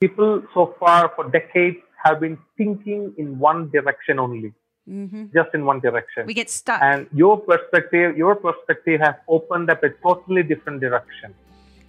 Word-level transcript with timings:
people 0.00 0.42
so 0.54 0.74
far 0.80 1.12
for 1.14 1.28
decades 1.28 1.76
have 2.02 2.20
been 2.20 2.38
thinking 2.56 3.12
in 3.18 3.38
one 3.38 3.68
direction 3.68 4.18
only, 4.18 4.54
hmm 4.88 5.24
just 5.34 5.50
in 5.52 5.66
one 5.66 5.78
direction. 5.80 6.24
We 6.26 6.32
get 6.32 6.48
stuck. 6.48 6.80
and 6.82 7.06
your 7.12 7.36
perspective, 7.38 8.16
your 8.16 8.34
perspective 8.34 8.98
has 9.02 9.16
opened 9.28 9.70
up 9.70 9.82
a 9.84 9.90
totally 9.90 10.42
different 10.42 10.80
direction, 10.80 11.34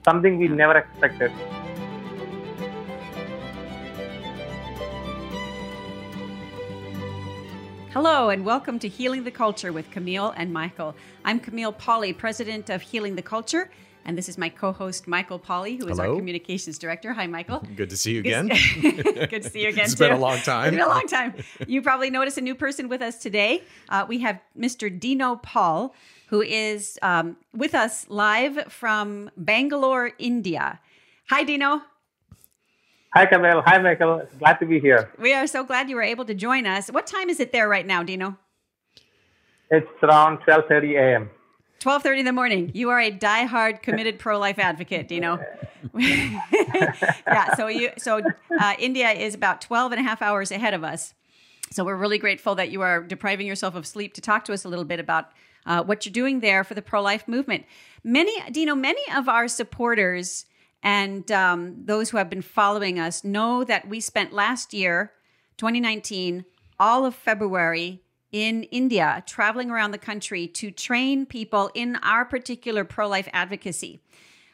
something 0.04 0.38
we 0.38 0.50
never 0.50 0.78
expected. 0.78 1.32
Hello, 7.94 8.28
and 8.28 8.44
welcome 8.44 8.78
to 8.80 8.90
Healing 8.90 9.24
the 9.24 9.32
Culture 9.32 9.72
with 9.72 9.90
Camille 9.90 10.34
and 10.36 10.52
Michael. 10.52 10.96
I'm 11.24 11.40
Camille 11.40 11.72
Pauley, 11.72 12.18
president 12.18 12.70
of 12.70 12.82
Healing 12.82 13.16
the 13.16 13.22
Culture, 13.22 13.72
and 14.06 14.18
this 14.18 14.28
is 14.28 14.38
my 14.38 14.50
co 14.50 14.72
host, 14.72 15.08
Michael 15.08 15.40
Pauley, 15.40 15.78
who 15.78 15.88
is 15.88 16.00
our 16.00 16.16
communications 16.16 16.78
director. 16.78 17.14
Hi, 17.14 17.28
Michael. 17.28 17.60
Good 17.76 17.90
to 17.90 17.98
see 17.98 18.14
you 18.14 18.20
again. 18.20 18.48
Good 18.82 19.44
to 19.44 19.50
see 19.50 19.64
you 19.64 19.70
again. 19.70 19.86
It's 19.86 19.96
been 19.96 20.12
a 20.12 20.18
long 20.18 20.40
time. 20.40 20.68
It's 20.68 20.78
been 20.78 20.86
a 20.86 20.90
long 20.90 21.08
time. 21.08 21.34
You 21.68 21.82
probably 21.82 22.10
noticed 22.10 22.38
a 22.38 22.42
new 22.42 22.56
person 22.56 22.90
with 22.90 23.02
us 23.02 23.18
today. 23.18 23.64
Uh, 23.90 24.06
we 24.08 24.20
have 24.20 24.40
Mr. 24.58 24.88
Dino 24.98 25.36
Paul, 25.38 25.94
who 26.28 26.42
is 26.42 26.98
um, 27.02 27.38
with 27.54 27.76
us 27.76 28.06
live 28.10 28.72
from 28.72 29.30
Bangalore, 29.38 30.12
India. 30.18 30.80
Hi, 31.30 31.44
Dino. 31.44 31.82
Hi, 33.14 33.26
Camille. 33.26 33.62
Hi, 33.66 33.78
Michael. 33.78 34.26
Glad 34.40 34.60
to 34.60 34.66
be 34.66 34.80
here. 34.80 35.12
We 35.20 35.34
are 35.34 35.46
so 35.46 35.64
glad 35.64 35.90
you 35.90 35.98
were 35.98 36.02
able 36.02 36.26
to 36.26 36.34
join 36.34 36.66
us. 36.66 36.90
What 36.90 37.08
time 37.08 37.30
is 37.30 37.40
it 37.40 37.52
there 37.52 37.68
right 37.68 37.86
now, 37.86 38.04
Dino? 38.04 38.38
It's 39.70 39.88
around 40.04 40.40
12:30 40.40 40.98
a.m. 40.98 41.30
12:30 41.82 42.20
in 42.20 42.26
the 42.26 42.32
morning. 42.32 42.72
You 42.76 42.92
are 42.92 43.00
a 43.00 43.12
diehard 43.12 43.82
committed 43.82 44.20
pro-life 44.20 44.60
advocate, 44.60 45.08
Dino. 45.08 45.40
yeah, 45.98 47.56
so 47.56 47.68
you 47.68 47.90
so 47.98 48.22
uh, 48.60 48.76
India 48.78 49.10
is 49.10 49.34
about 49.34 49.62
12 49.62 49.94
and 49.94 50.00
a 50.00 50.04
half 50.04 50.22
hours 50.22 50.52
ahead 50.52 50.76
of 50.76 50.84
us. 50.84 51.16
So 51.72 51.84
we're 51.84 51.96
really 51.96 52.20
grateful 52.20 52.54
that 52.56 52.70
you 52.70 52.82
are 52.82 53.02
depriving 53.02 53.48
yourself 53.48 53.74
of 53.74 53.88
sleep 53.88 54.14
to 54.14 54.22
talk 54.22 54.46
to 54.46 54.54
us 54.54 54.64
a 54.64 54.70
little 54.70 54.86
bit 54.86 55.00
about 55.00 55.32
uh, 55.66 55.84
what 55.84 56.06
you're 56.06 56.14
doing 56.14 56.42
there 56.42 56.64
for 56.64 56.76
the 56.76 56.82
pro-life 56.84 57.28
movement. 57.28 57.66
Many, 58.04 58.34
Dino, 58.52 58.76
many 58.76 59.02
of 59.16 59.28
our 59.28 59.48
supporters 59.48 60.46
and 60.84 61.32
um, 61.32 61.86
those 61.86 62.10
who 62.10 62.18
have 62.18 62.30
been 62.30 62.42
following 62.42 63.00
us 63.00 63.24
know 63.24 63.64
that 63.64 63.88
we 63.88 64.00
spent 64.00 64.34
last 64.34 64.74
year, 64.74 65.14
2019, 65.58 66.46
all 66.80 67.06
of 67.06 67.16
February 67.16 68.02
in 68.32 68.64
India, 68.64 69.24
traveling 69.26 69.70
around 69.70 69.92
the 69.92 69.98
country 69.98 70.48
to 70.48 70.72
train 70.72 71.26
people 71.26 71.70
in 71.74 71.98
our 71.98 72.26
particular 72.26 72.84
pro-life 72.84 73.28
advocacy. 73.34 74.00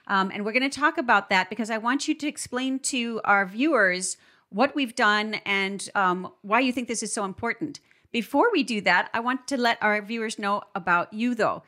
Um, 0.08 0.32
and 0.34 0.46
we're 0.46 0.54
going 0.54 0.70
to 0.70 0.80
talk 0.80 0.98
about 0.98 1.30
that 1.30 1.50
because 1.50 1.70
I 1.70 1.78
want 1.78 2.08
you 2.08 2.16
to 2.16 2.28
explain 2.28 2.80
to 2.80 3.22
our 3.24 3.46
viewers 3.46 4.18
what 4.50 4.74
we've 4.74 4.96
done 4.96 5.36
and 5.46 5.90
um, 5.96 6.32
why 6.42 6.62
you 6.62 6.72
think 6.72 6.88
this 6.88 7.04
is 7.04 7.14
so 7.14 7.26
important. 7.26 7.80
Before 8.12 8.50
we 8.52 8.64
do 8.64 8.80
that, 8.82 9.10
I 9.14 9.20
want 9.20 9.48
to 9.50 9.58
let 9.58 9.78
our 9.82 10.02
viewers 10.02 10.40
know 10.40 10.64
about 10.74 11.14
you, 11.14 11.36
though. 11.36 11.64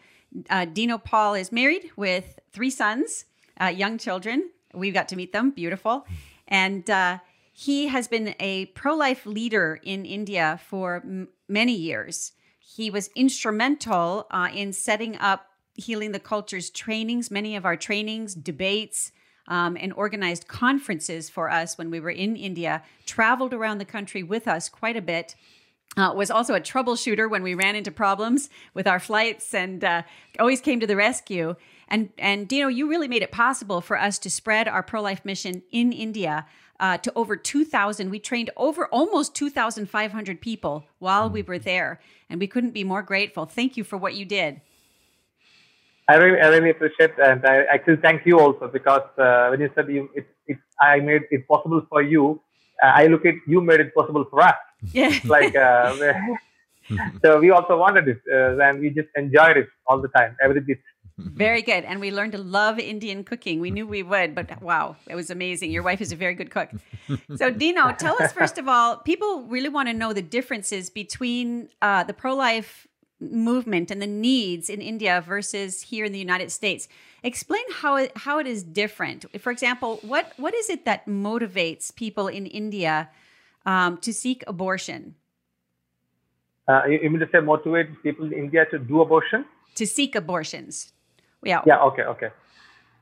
Uh, 0.50 0.66
Dino 0.66 0.98
Paul 0.98 1.34
is 1.34 1.52
married 1.52 1.92
with 1.96 2.40
three 2.54 2.70
sons, 2.70 3.26
uh, 3.60 3.66
young 3.66 3.98
children. 3.98 4.50
We've 4.74 4.94
got 4.94 5.10
to 5.10 5.16
meet 5.16 5.34
them, 5.34 5.52
beautiful. 5.52 6.06
And 6.48 6.90
uh, 6.90 7.20
he 7.60 7.88
has 7.88 8.08
been 8.08 8.36
a 8.40 8.68
pro 8.68 8.96
life 8.96 9.26
leader 9.26 9.82
in 9.84 10.06
India 10.06 10.62
for 10.70 11.02
m- 11.04 11.28
many 11.50 11.74
years. 11.74 12.32
He 12.58 12.90
was 12.90 13.10
instrumental 13.18 14.28
uh, 14.32 14.48
in 14.54 14.72
setting 14.72 15.18
up 15.18 15.48
Healing 15.74 16.14
the 16.14 16.22
Culture's 16.22 16.70
trainings, 16.70 17.30
many 17.30 17.58
of 17.58 17.66
our 17.66 17.76
trainings, 17.76 18.34
debates, 18.34 19.12
um, 19.50 19.76
and 19.78 19.92
organized 19.92 20.48
conferences 20.48 21.30
for 21.30 21.50
us 21.50 21.78
when 21.78 21.92
we 21.92 22.00
were 22.00 22.12
in 22.12 22.38
India, 22.38 22.82
traveled 23.06 23.54
around 23.54 23.80
the 23.80 23.86
country 23.86 24.24
with 24.24 24.48
us 24.48 24.70
quite 24.70 24.96
a 24.96 25.02
bit. 25.02 25.36
Uh, 25.98 26.14
was 26.16 26.32
also 26.32 26.54
a 26.54 26.62
troubleshooter 26.62 27.30
when 27.30 27.44
we 27.44 27.56
ran 27.56 27.76
into 27.76 27.92
problems 27.92 28.50
with 28.74 28.88
our 28.88 29.00
flights 29.00 29.54
and 29.54 29.84
uh, 29.84 30.04
always 30.40 30.62
came 30.62 30.80
to 30.80 30.88
the 30.88 30.96
rescue. 30.96 31.56
And, 31.90 32.10
and 32.18 32.48
Dino, 32.48 32.68
you 32.68 32.90
really 32.90 33.08
made 33.08 33.24
it 33.24 33.32
possible 33.32 33.82
for 33.82 34.00
us 34.00 34.20
to 34.20 34.30
spread 34.30 34.68
our 34.68 34.84
pro 34.84 35.02
life 35.02 35.26
mission 35.26 35.64
in 35.72 35.92
India 35.92 36.46
uh, 36.80 36.98
to 37.00 37.12
over 37.16 37.36
2,000. 37.36 38.10
We 38.10 38.20
trained 38.20 38.52
over 38.56 38.88
almost 38.88 39.36
2,500 39.36 40.40
people 40.40 40.86
while 41.00 41.30
we 41.30 41.42
were 41.42 41.60
there. 41.60 42.00
And 42.30 42.40
we 42.40 42.48
couldn't 42.48 42.72
be 42.72 42.84
more 42.84 43.02
grateful. 43.02 43.46
Thank 43.46 43.76
you 43.76 43.84
for 43.84 43.98
what 43.98 44.14
you 44.14 44.26
did. 44.26 44.62
I 46.08 46.16
really, 46.16 46.40
I 46.42 46.48
really 46.48 46.72
appreciate 46.72 47.12
and 47.20 47.46
I 47.46 47.66
actually 47.66 47.98
thank 47.98 48.26
you 48.26 48.40
also 48.40 48.68
because 48.68 49.08
uh, 49.18 49.48
when 49.50 49.60
you 49.60 49.70
said 49.76 49.88
you, 49.90 50.10
it, 50.16 50.28
it, 50.48 50.58
I 50.82 51.00
made 51.00 51.24
it 51.30 51.48
possible 51.48 51.86
for 51.88 52.02
you. 52.02 52.42
Uh, 52.82 52.88
I 52.96 53.08
look 53.08 53.26
at 53.26 53.36
you 53.46 53.62
made 53.62 53.80
it 53.80 53.94
possible 53.94 54.26
for 54.30 54.42
us. 54.42 54.56
Yeah. 54.92 55.14
Like, 55.26 55.56
uh, 55.56 55.96
so 57.24 57.40
we 57.40 57.52
also 57.52 57.78
wanted 57.78 58.08
it, 58.08 58.22
uh, 58.32 58.62
and 58.64 58.80
we 58.80 58.90
just 58.90 59.10
enjoyed 59.16 59.58
it 59.58 59.70
all 59.88 60.02
the 60.02 60.08
time, 60.10 60.36
every 60.42 60.62
bit. 60.62 60.80
Very 61.20 61.62
good. 61.62 61.84
And 61.84 62.00
we 62.00 62.12
learned 62.12 62.32
to 62.32 62.38
love 62.38 62.80
Indian 62.80 63.24
cooking. 63.24 63.60
We 63.60 63.72
knew 63.72 63.86
we 63.86 64.04
would, 64.04 64.36
but 64.36 64.62
wow, 64.62 64.96
it 65.08 65.16
was 65.16 65.30
amazing. 65.30 65.72
Your 65.72 65.84
wife 65.84 66.00
is 66.02 66.12
a 66.12 66.16
very 66.16 66.34
good 66.34 66.50
cook. 66.50 66.70
So, 67.36 67.50
Dino, 67.50 67.92
tell 67.94 68.22
us 68.22 68.32
first 68.32 68.58
of 68.58 68.68
all, 68.68 68.98
people 68.98 69.44
really 69.44 69.70
want 69.70 69.90
to 69.90 69.94
know 69.94 70.14
the 70.14 70.22
differences 70.22 70.90
between 70.90 71.70
uh, 71.82 72.04
the 72.04 72.14
pro 72.14 72.36
life 72.36 72.88
movement 73.20 73.92
and 73.92 74.02
the 74.02 74.08
needs 74.08 74.70
in 74.70 74.82
India 74.82 75.22
versus 75.26 75.82
here 75.82 76.06
in 76.06 76.12
the 76.12 76.20
United 76.20 76.52
States. 76.52 76.88
Explain 77.24 77.64
how 77.74 77.98
it, 77.98 78.12
how 78.16 78.40
it 78.40 78.48
is 78.48 78.64
different. 78.64 79.26
For 79.42 79.52
example, 79.52 80.00
what, 80.04 80.32
what 80.38 80.54
is 80.54 80.70
it 80.70 80.86
that 80.86 81.06
motivates 81.06 81.94
people 81.94 82.28
in 82.28 82.46
India 82.46 83.10
um, 83.66 83.98
to 83.98 84.14
seek 84.14 84.44
abortion? 84.48 85.16
Uh, 86.68 86.84
you, 86.86 87.00
you 87.04 87.10
mean 87.10 87.20
to 87.20 87.28
say 87.32 87.40
motivate 87.40 88.02
people 88.04 88.26
in 88.26 88.34
India 88.34 88.66
to 88.72 88.80
do 88.80 89.02
abortion? 89.02 89.44
To 89.76 89.86
seek 89.86 90.16
abortions. 90.16 90.94
Yeah. 91.44 91.62
Yeah. 91.66 91.80
Okay. 91.80 92.04
Okay. 92.04 92.30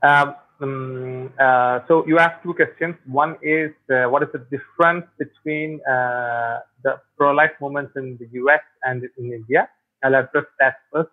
Um, 0.04 0.36
um, 0.60 1.34
uh, 1.40 1.80
so 1.88 2.06
you 2.08 2.18
asked 2.18 2.44
two 2.44 2.54
questions. 2.54 2.96
One 3.06 3.38
is 3.42 3.72
uh, 3.92 4.10
what 4.10 4.24
is 4.24 4.30
the 4.34 4.40
difference 4.40 5.06
between 5.18 5.80
uh, 5.88 6.60
the 6.84 7.00
pro-life 7.16 7.52
movements 7.62 7.94
in 7.96 8.18
the 8.20 8.28
U.S. 8.34 8.62
and 8.84 9.04
in 9.18 9.34
India? 9.34 9.70
I'll 10.04 10.16
address 10.16 10.46
that 10.60 10.76
first. 10.92 11.10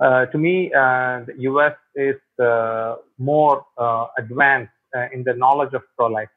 Uh, 0.00 0.26
to 0.26 0.38
me, 0.38 0.72
uh, 0.72 1.24
the 1.26 1.34
U.S. 1.38 1.74
is 1.94 2.16
uh, 2.42 2.96
more 3.18 3.64
advanced 4.18 4.72
in 5.12 5.22
the 5.22 5.34
knowledge 5.34 5.74
of 5.74 5.82
pro-life. 5.96 6.28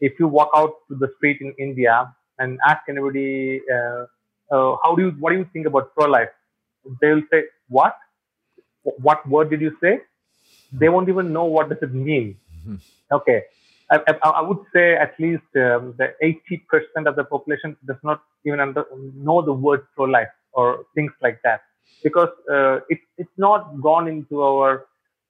If 0.00 0.18
you 0.18 0.28
walk 0.28 0.50
out 0.56 0.74
to 0.88 0.94
the 0.96 1.08
street 1.16 1.38
in 1.40 1.52
India 1.58 2.14
and 2.38 2.58
ask 2.66 2.82
anybody, 2.88 3.60
how 4.50 4.94
do 4.96 5.02
you, 5.02 5.10
what 5.20 5.32
do 5.32 5.38
you 5.38 5.48
think 5.52 5.66
about 5.66 5.94
pro-life? 5.94 6.30
They 7.00 7.12
will 7.12 7.22
say, 7.30 7.44
what? 7.68 7.96
What 8.82 9.28
word 9.28 9.50
did 9.50 9.60
you 9.60 9.76
say? 9.80 10.00
They 10.72 10.88
won't 10.88 11.08
even 11.08 11.32
know 11.32 11.44
what 11.44 11.68
does 11.68 11.78
it 11.82 11.94
mean. 11.94 12.36
Okay. 13.10 13.42
I, 13.90 14.00
I, 14.08 14.28
I 14.28 14.40
would 14.40 14.58
say 14.72 14.94
at 14.94 15.14
least 15.18 15.44
um, 15.56 15.94
the 15.98 16.14
80% 16.22 17.06
of 17.06 17.16
the 17.16 17.24
population 17.24 17.76
does 17.86 17.98
not 18.02 18.22
even 18.46 18.60
under, 18.60 18.84
know 19.14 19.42
the 19.42 19.52
word 19.52 19.86
pro-life 19.94 20.28
or 20.52 20.86
things 20.94 21.12
like 21.20 21.40
that 21.42 21.62
because 22.02 22.30
uh, 22.50 22.76
it, 22.88 23.00
it's 23.18 23.36
not 23.36 23.80
gone 23.80 24.08
into 24.08 24.42
our 24.42 24.86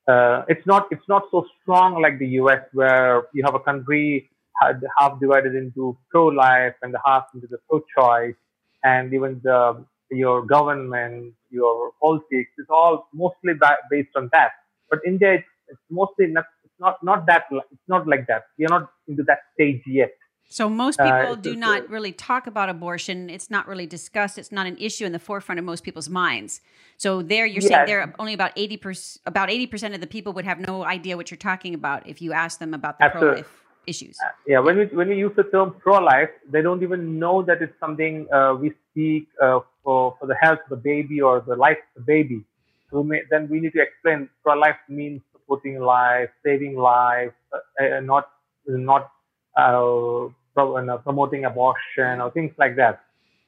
uh, 0.08 0.42
it's 0.48 0.66
not 0.66 0.88
it's 0.90 1.06
not 1.08 1.24
so 1.30 1.46
strong 1.60 2.00
like 2.02 2.18
the 2.18 2.26
US 2.40 2.62
where 2.72 3.24
you 3.32 3.44
have 3.44 3.54
a 3.54 3.60
country 3.60 4.28
ha- 4.60 4.72
half 4.98 5.20
divided 5.20 5.54
into 5.54 5.96
pro-life 6.10 6.74
and 6.82 6.92
the 6.92 7.00
half 7.04 7.26
into 7.34 7.46
the 7.46 7.58
pro-choice 7.68 8.34
and 8.82 9.14
even 9.14 9.40
the 9.44 9.84
your 10.12 10.44
government 10.44 11.34
your 11.50 11.92
politics 12.00 12.50
is 12.58 12.66
all 12.70 13.08
mostly 13.12 13.54
ba- 13.54 13.82
based 13.90 14.14
on 14.16 14.28
that 14.32 14.52
but 14.90 15.00
India 15.06 15.34
it's, 15.34 15.48
it's 15.68 15.80
mostly 15.90 16.26
not 16.26 16.44
it's 16.64 16.78
not 16.78 17.02
not 17.02 17.26
that 17.26 17.44
it's 17.70 17.88
not 17.88 18.06
like 18.06 18.26
that 18.26 18.42
we 18.58 18.66
are 18.66 18.74
not 18.80 18.90
into 19.08 19.22
that 19.24 19.40
stage 19.54 19.82
yet 19.86 20.12
So 20.52 20.68
most 20.68 21.00
Uh, 21.00 21.04
people 21.08 21.32
it's 21.32 21.42
do 21.48 21.52
not 21.56 21.80
uh, 21.84 21.88
really 21.88 22.12
talk 22.12 22.46
about 22.46 22.68
abortion. 22.68 23.30
It's 23.36 23.48
not 23.56 23.64
really 23.66 23.86
discussed. 23.86 24.36
It's 24.36 24.52
not 24.52 24.66
an 24.66 24.76
issue 24.88 25.06
in 25.08 25.12
the 25.16 25.18
forefront 25.28 25.58
of 25.60 25.64
most 25.64 25.82
people's 25.82 26.10
minds. 26.24 26.60
So 27.04 27.22
there, 27.22 27.46
you're 27.52 27.64
saying 27.70 27.82
Yes. 27.82 27.88
there 27.90 28.14
only 28.22 28.34
about 28.40 28.52
eighty 28.62 28.76
percent 28.76 29.22
about 29.32 29.48
eighty 29.54 29.66
percent 29.72 29.94
of 29.96 30.00
the 30.04 30.10
people 30.16 30.30
would 30.36 30.44
have 30.44 30.60
no 30.60 30.84
idea 30.96 31.16
what 31.16 31.30
you're 31.30 31.46
talking 31.52 31.72
about 31.80 32.00
if 32.12 32.20
you 32.24 32.30
ask 32.44 32.54
them 32.64 32.74
about 32.80 32.98
the 32.98 33.08
pro 33.14 33.22
life 33.32 33.52
issues. 33.86 34.16
yeah 34.46 34.60
when 34.66 34.76
we 34.80 34.84
when 34.98 35.08
we 35.08 35.16
use 35.26 35.34
the 35.40 35.46
term 35.54 35.68
pro-life 35.84 36.30
they 36.52 36.62
don't 36.66 36.82
even 36.82 37.18
know 37.18 37.42
that 37.42 37.58
it's 37.64 37.78
something 37.84 38.14
uh, 38.38 38.52
we 38.62 38.68
speak 38.90 39.22
uh, 39.46 39.58
for 39.84 40.16
for 40.18 40.26
the 40.26 40.34
health 40.34 40.60
of 40.64 40.70
the 40.70 40.76
baby 40.76 41.20
or 41.20 41.40
the 41.40 41.56
life 41.56 41.78
of 41.96 42.04
the 42.04 42.06
baby. 42.06 42.44
So 42.90 43.02
may, 43.02 43.22
then 43.30 43.48
we 43.48 43.60
need 43.60 43.72
to 43.72 43.82
explain 43.82 44.28
pro-life 44.42 44.76
means 44.88 45.22
supporting 45.32 45.80
life 45.80 46.30
saving 46.44 46.76
life 46.76 47.32
uh, 47.52 47.84
uh, 47.84 48.00
not 48.00 48.28
not 48.66 49.10
uh, 49.56 50.28
pro- 50.54 50.98
promoting 50.98 51.44
abortion 51.44 52.20
or 52.20 52.30
things 52.30 52.52
like 52.58 52.76
that. 52.76 53.04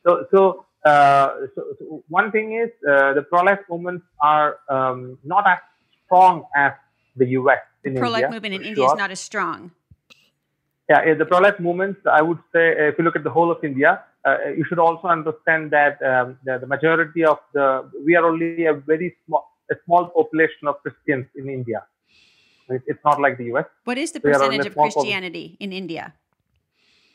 So 0.07 0.27
so 0.31 0.67
uh, 0.85 1.47
so, 1.55 1.65
so 1.79 2.05
one 2.09 2.31
thing 2.31 2.55
is 2.55 2.71
uh, 2.89 3.15
the 3.15 3.23
pro-life 3.23 3.61
movements 3.71 4.05
are 4.21 4.59
um, 4.69 5.19
not 5.25 5.47
as 5.47 5.59
strong 6.05 6.45
as 6.55 6.73
the 7.17 7.27
US 7.41 7.59
in 7.85 7.97
Pro 7.97 8.09
life 8.09 8.25
India, 8.25 8.31
movement 8.31 8.55
in 8.55 8.61
for 8.61 8.69
India 8.69 8.85
is 8.85 8.95
not 8.99 9.11
as 9.11 9.21
strong. 9.21 9.71
Yeah, 10.89 11.15
the 11.15 11.25
pro-life 11.25 11.59
movement, 11.59 11.97
I 12.07 12.21
would 12.21 12.39
say, 12.53 12.75
if 12.89 12.99
you 12.99 13.05
look 13.05 13.17
at 13.17 13.25
the 13.25 13.31
whole 13.31 13.51
of 13.51 13.65
India, 13.65 14.03
uh, 14.25 14.39
you 14.57 14.65
should 14.69 14.79
also 14.79 15.09
understand 15.09 15.71
that 15.71 16.01
um, 16.03 16.39
the, 16.45 16.59
the, 16.59 16.67
majority 16.67 17.25
of 17.25 17.39
the, 17.53 17.91
we 18.05 18.17
are 18.17 18.25
only 18.25 18.65
a 18.65 18.73
very 18.73 19.15
small, 19.27 19.53
a 19.71 19.75
small 19.85 20.07
population 20.07 20.67
of 20.67 20.77
Christians 20.83 21.27
in 21.37 21.49
India. 21.49 21.85
It's 22.69 23.05
not 23.05 23.21
like 23.21 23.37
the 23.37 23.45
US. 23.55 23.67
What 23.85 23.99
is 23.99 24.13
the 24.13 24.21
percentage 24.21 24.67
of 24.67 24.75
Christianity 24.75 25.57
in 25.61 25.73
India? 25.73 26.15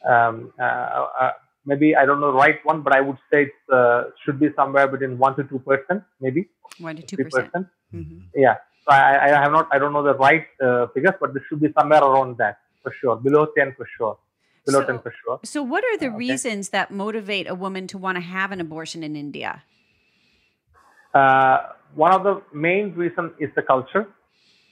Um, 0.07 0.53
uh, 0.59 0.63
uh, 0.63 1.31
maybe 1.65 1.95
I 1.95 2.06
don't 2.06 2.19
know 2.19 2.31
the 2.31 2.38
right 2.38 2.63
one, 2.63 2.81
but 2.81 2.95
I 2.95 3.01
would 3.01 3.17
say 3.31 3.44
it 3.44 3.73
uh, 3.73 4.03
should 4.23 4.39
be 4.39 4.50
somewhere 4.55 4.88
between 4.88 5.17
one 5.17 5.35
to 5.38 5.44
two 5.44 5.59
percent, 5.59 6.03
maybe 6.21 6.50
one 6.79 6.95
to 6.95 7.01
two 7.01 7.17
percent. 7.17 7.67
Mm-hmm. 7.94 8.19
Yeah, 8.35 8.55
so 8.85 8.91
I, 8.91 9.25
I, 9.25 9.41
have 9.44 9.51
not, 9.51 9.67
I 9.71 9.79
don't 9.79 9.94
know 9.94 10.03
the 10.03 10.13
right 10.13 10.45
uh, 10.63 10.88
figures, 10.94 11.15
but 11.19 11.33
this 11.33 11.44
should 11.50 11.59
be 11.59 11.73
somewhere 11.77 12.03
around 12.03 12.38
that 12.38 12.59
for 12.83 12.94
sure, 12.94 13.15
below 13.15 13.47
ten 13.57 13.73
for 13.75 13.88
sure, 13.97 14.17
so, 14.71 14.86
for 15.00 15.13
sure. 15.24 15.39
So, 15.44 15.63
what 15.63 15.83
are 15.83 15.98
the 15.98 16.07
okay. 16.07 16.16
reasons 16.16 16.69
that 16.69 16.92
motivate 16.92 17.50
a 17.50 17.56
woman 17.56 17.88
to 17.88 17.98
want 17.98 18.18
to 18.18 18.21
have 18.21 18.51
an 18.51 18.62
abortion 18.62 19.04
in 19.04 19.16
India? 19.16 19.63
Uh, 21.13 21.57
one 21.95 22.13
of 22.13 22.24
the 22.24 22.42
main 22.54 22.94
reasons 22.94 23.31
is 23.39 23.50
the 23.56 23.62
culture. 23.62 24.07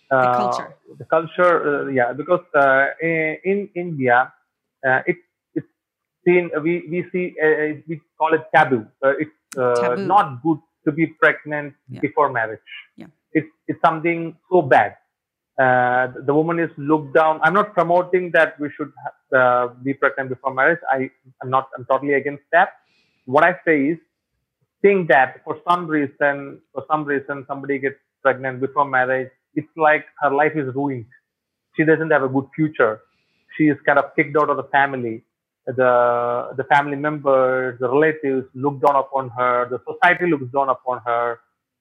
Uh, 0.09 0.21
the 0.21 0.37
culture. 0.37 0.75
The 0.99 1.05
culture, 1.05 1.87
uh, 1.87 1.87
yeah, 1.89 2.13
because 2.13 2.45
uh, 2.55 2.85
in, 3.01 3.37
in 3.43 3.69
India, 3.75 4.31
it 4.83 5.17
it's 5.55 5.67
seen 6.25 6.49
we 6.63 6.87
we 6.89 7.05
see 7.11 7.35
uh, 7.43 7.81
we 7.87 7.99
call 8.17 8.33
it 8.33 8.43
taboo. 8.53 8.85
Uh, 9.03 9.13
it's 9.19 9.31
uh, 9.57 9.75
taboo. 9.75 10.05
not 10.05 10.41
good 10.43 10.59
to 10.85 10.91
be 10.91 11.07
pregnant 11.07 11.73
yeah. 11.89 11.99
before 11.99 12.31
marriage. 12.31 12.59
Yeah. 12.95 13.07
It's 13.33 13.49
it's 13.67 13.81
something 13.81 14.37
so 14.49 14.61
bad. 14.61 14.95
Uh, 15.59 16.07
the 16.25 16.33
woman 16.33 16.59
is 16.59 16.69
looked 16.77 17.13
down. 17.13 17.39
I'm 17.43 17.53
not 17.53 17.73
promoting 17.73 18.31
that 18.33 18.59
we 18.59 18.69
should 18.75 18.91
uh, 19.35 19.69
be 19.83 19.93
pregnant 19.93 20.29
before 20.29 20.53
marriage. 20.53 20.79
I 20.91 21.09
am 21.41 21.49
not. 21.49 21.69
I'm 21.77 21.85
totally 21.85 22.13
against 22.13 22.43
that. 22.51 22.69
What 23.25 23.43
I 23.43 23.59
say 23.65 23.87
is, 23.93 23.97
think 24.81 25.09
that 25.09 25.41
for 25.43 25.59
some 25.67 25.87
reason, 25.87 26.61
for 26.73 26.85
some 26.89 27.03
reason, 27.03 27.45
somebody 27.47 27.79
gets 27.79 27.95
pregnant 28.21 28.61
before 28.61 28.85
marriage. 28.85 29.31
It's 29.55 29.67
like 29.75 30.05
her 30.21 30.31
life 30.31 30.53
is 30.55 30.73
ruined. 30.75 31.07
She 31.75 31.83
doesn't 31.83 32.11
have 32.11 32.23
a 32.23 32.29
good 32.29 32.45
future. 32.55 33.01
She 33.57 33.65
is 33.65 33.77
kind 33.85 33.97
of 33.97 34.15
kicked 34.15 34.37
out 34.37 34.49
of 34.49 34.57
the 34.57 34.69
family 34.71 35.23
the 35.67 36.53
the 36.55 36.63
family 36.65 36.95
members, 36.95 37.77
the 37.79 37.89
relatives 37.89 38.47
look 38.55 38.81
down 38.81 38.95
upon 38.95 39.29
her, 39.29 39.67
the 39.69 39.79
society 39.91 40.27
looks 40.27 40.51
down 40.53 40.69
upon 40.69 41.01
her, 41.05 41.39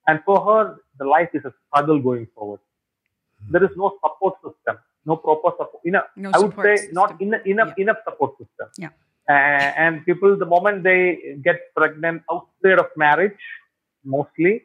and 0.09 0.21
for 0.25 0.41
her, 0.45 0.77
the 0.99 1.05
life 1.05 1.29
is 1.35 1.45
a 1.45 1.55
struggle 1.69 2.01
going 2.01 2.27
forward. 2.35 2.61
There 3.51 3.65
is 3.65 3.71
no 3.77 3.95
support 4.03 4.35
system, 4.45 4.79
no 5.05 5.17
proper 5.17 5.51
support. 5.59 5.83
Enough, 5.85 6.05
no 6.17 6.31
I 6.35 6.39
would 6.39 6.55
say 6.63 6.77
system. 6.77 6.95
not 6.95 7.21
enough 7.21 7.47
enough, 7.47 7.73
yeah. 7.77 7.83
enough 7.85 7.99
support 8.05 8.33
system. 8.39 8.69
Yeah. 8.79 8.89
Uh, 9.29 9.33
and 9.33 10.05
people, 10.07 10.37
the 10.37 10.47
moment 10.47 10.83
they 10.85 11.37
get 11.43 11.75
pregnant 11.75 12.23
outside 12.31 12.79
of 12.79 12.87
marriage, 12.97 13.45
mostly, 14.05 14.65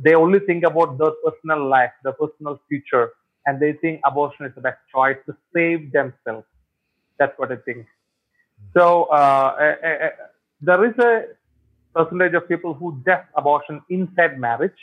they 0.00 0.14
only 0.14 0.40
think 0.40 0.64
about 0.64 0.98
their 0.98 1.12
personal 1.24 1.68
life, 1.68 1.92
their 2.02 2.14
personal 2.14 2.60
future, 2.68 3.10
and 3.46 3.60
they 3.60 3.72
think 3.74 4.00
abortion 4.04 4.46
is 4.46 4.54
the 4.54 4.60
best 4.60 4.78
choice 4.94 5.16
to 5.26 5.36
save 5.54 5.92
themselves. 5.92 6.46
That's 7.18 7.38
what 7.38 7.52
I 7.52 7.56
think. 7.56 7.86
So 8.74 9.04
uh, 9.04 9.14
uh, 9.14 9.86
uh, 9.86 10.08
there 10.60 10.84
is 10.84 10.96
a 10.98 11.24
percentage 11.94 12.34
of 12.34 12.48
people 12.48 12.74
who 12.74 13.02
do 13.04 13.12
abortion 13.36 13.82
inside 13.90 14.38
marriage, 14.38 14.80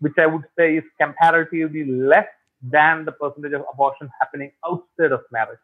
which 0.00 0.14
I 0.18 0.26
would 0.26 0.44
say 0.56 0.76
is 0.76 0.84
comparatively 1.00 1.84
less 1.84 2.28
than 2.62 3.04
the 3.04 3.12
percentage 3.12 3.52
of 3.52 3.62
abortion 3.72 4.08
happening 4.20 4.52
outside 4.64 5.12
of 5.12 5.20
marriage. 5.30 5.58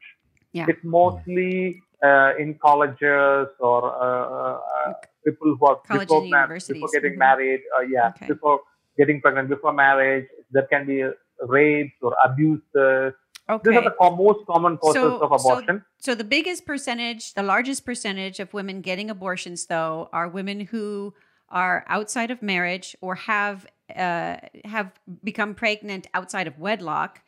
Yeah. 0.53 0.67
It's 0.69 0.85
mostly 0.85 1.83
uh, 2.03 2.33
in 2.39 2.59
colleges 2.62 3.49
or 3.59 3.81
uh, 3.85 4.59
uh, 4.59 4.93
people 5.25 5.56
who 5.56 5.67
are 5.67 5.77
College 5.87 6.09
before, 6.09 6.23
before 6.23 6.89
getting 6.93 7.12
mm-hmm. 7.12 7.19
married. 7.19 7.61
yeah, 7.89 8.09
okay. 8.09 8.27
before 8.27 8.61
getting 8.99 9.21
pregnant, 9.21 9.49
before 9.49 9.73
marriage. 9.73 10.27
There 10.50 10.67
can 10.71 10.87
be 10.87 11.05
rapes 11.41 11.94
or 12.03 12.15
abuses 12.25 13.15
Okay. 13.49 13.71
These 13.71 13.79
are 13.79 13.83
the 13.83 14.17
most 14.17 14.47
common 14.47 14.77
causes 14.79 15.03
so, 15.03 15.19
of 15.19 15.33
abortion. 15.33 15.85
So, 15.99 16.12
so 16.12 16.15
the 16.15 16.25
biggest 16.25 16.65
percentage, 16.65 17.35
the 17.35 17.43
largest 17.43 17.85
percentage 17.85 18.39
of 18.39 18.55
women 18.55 18.81
getting 18.81 19.11
abortions, 19.11 19.67
though, 19.67 20.09
are 20.12 20.29
women 20.29 20.61
who 20.61 21.12
are 21.53 21.85
outside 21.87 22.31
of 22.33 22.43
marriage 22.43 22.97
or 23.01 23.15
have 23.15 23.67
uh, 23.95 24.37
have 24.65 24.91
become 25.23 25.55
pregnant 25.55 26.07
outside 26.15 26.47
of 26.49 26.59
wedlock, 26.59 27.21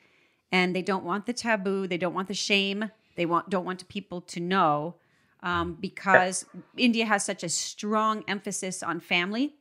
and 0.51 0.75
they 0.75 0.83
don't 0.83 1.05
want 1.05 1.27
the 1.27 1.33
taboo, 1.33 1.87
they 1.87 1.99
don't 1.99 2.15
want 2.15 2.29
the 2.29 2.35
shame, 2.35 2.91
they 3.17 3.27
want 3.27 3.51
don't 3.51 3.65
want 3.65 3.87
people 3.89 4.21
to 4.23 4.41
know, 4.41 4.97
um, 5.43 5.77
because 5.81 6.47
India 6.77 7.05
has 7.05 7.25
such 7.25 7.45
a 7.45 7.49
strong 7.49 8.25
emphasis 8.27 8.83
on 8.83 8.99
family, 9.01 9.55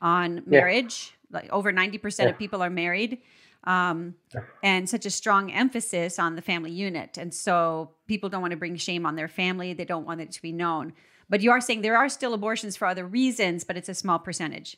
on 0.00 0.42
marriage. 0.46 1.12
Like 1.32 1.50
over 1.50 1.72
ninety 1.72 1.98
percent 1.98 2.30
of 2.30 2.38
people 2.38 2.62
are 2.62 2.70
married 2.70 3.18
um, 3.64 4.14
and 4.62 4.88
such 4.88 5.06
a 5.06 5.10
strong 5.10 5.50
emphasis 5.50 6.18
on 6.20 6.36
the 6.36 6.42
family 6.42 6.70
unit. 6.70 7.18
And 7.18 7.34
so 7.34 7.90
people 8.06 8.28
don't 8.28 8.40
want 8.40 8.52
to 8.52 8.56
bring 8.56 8.76
shame 8.76 9.04
on 9.04 9.16
their 9.16 9.28
family. 9.28 9.74
They 9.74 9.84
don't 9.84 10.06
want 10.06 10.20
it 10.20 10.30
to 10.32 10.40
be 10.40 10.52
known. 10.52 10.92
But 11.28 11.40
you 11.40 11.50
are 11.50 11.60
saying 11.60 11.82
there 11.82 11.96
are 11.96 12.08
still 12.08 12.34
abortions 12.34 12.76
for 12.76 12.86
other 12.86 13.06
reasons, 13.06 13.64
but 13.64 13.76
it's 13.76 13.88
a 13.88 13.94
small 13.94 14.18
percentage. 14.18 14.76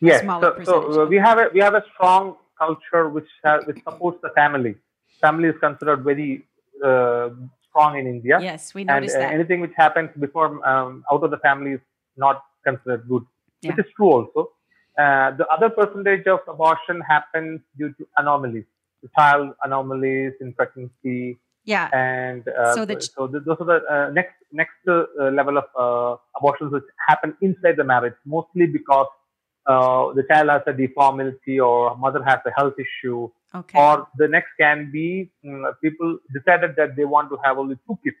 Yes. 0.00 0.22
So, 0.22 0.62
so, 0.64 1.02
uh, 1.02 1.06
we 1.06 1.16
have 1.16 1.38
a 1.38 1.48
we 1.54 1.60
have 1.60 1.74
a 1.74 1.84
strong 1.94 2.36
culture 2.58 3.08
which 3.08 3.28
which 3.66 3.78
supports 3.84 4.18
the 4.22 4.30
family. 4.30 4.74
Family 5.20 5.48
is 5.48 5.54
considered 5.60 6.02
very 6.04 6.44
uh, 6.84 7.30
strong 7.68 7.98
in 7.98 8.06
India. 8.06 8.38
Yes, 8.40 8.74
we 8.74 8.84
noticed 8.84 9.14
and, 9.14 9.24
uh, 9.24 9.28
that. 9.28 9.34
anything 9.34 9.60
which 9.60 9.72
happens 9.76 10.10
before 10.18 10.66
um, 10.68 11.04
out 11.10 11.22
of 11.22 11.30
the 11.30 11.38
family 11.38 11.72
is 11.72 11.80
not 12.16 12.42
considered 12.64 13.08
good, 13.08 13.24
yeah. 13.62 13.70
which 13.70 13.86
is 13.86 13.92
true 13.96 14.12
also. 14.12 14.50
Uh, 14.98 15.30
the 15.32 15.46
other 15.48 15.68
percentage 15.68 16.26
of 16.26 16.40
abortion 16.48 17.00
happens 17.02 17.60
due 17.78 17.92
to 17.94 18.06
anomalies, 18.16 18.64
child 19.18 19.54
anomalies 19.62 20.32
in 20.40 20.52
pregnancy. 20.52 21.38
Yeah. 21.66 21.88
And 21.92 22.46
uh, 22.48 22.74
so, 22.74 22.84
the, 22.84 23.00
so 23.00 23.26
those 23.26 23.56
are 23.60 23.66
the 23.66 23.80
uh, 23.90 24.10
next 24.12 24.34
next 24.52 24.78
uh, 24.88 25.04
level 25.30 25.58
of 25.58 25.64
uh, 25.78 26.16
abortions 26.38 26.72
which 26.72 26.84
happen 27.06 27.36
inside 27.42 27.76
the 27.76 27.84
marriage, 27.84 28.14
mostly 28.24 28.66
because 28.66 29.08
the 29.66 30.24
child 30.30 30.48
has 30.48 30.62
a 30.68 30.72
deformity 30.72 31.58
or 31.58 31.96
mother 31.96 32.22
has 32.22 32.38
a 32.46 32.52
health 32.56 32.74
issue. 32.78 33.28
Okay. 33.54 33.78
Or 33.78 34.06
the 34.16 34.28
next 34.28 34.50
can 34.60 34.90
be 34.92 35.30
um, 35.44 35.66
people 35.82 36.18
decided 36.32 36.76
that 36.76 36.94
they 36.96 37.04
want 37.04 37.30
to 37.30 37.38
have 37.44 37.58
only 37.58 37.76
two 37.86 37.98
kids 38.04 38.16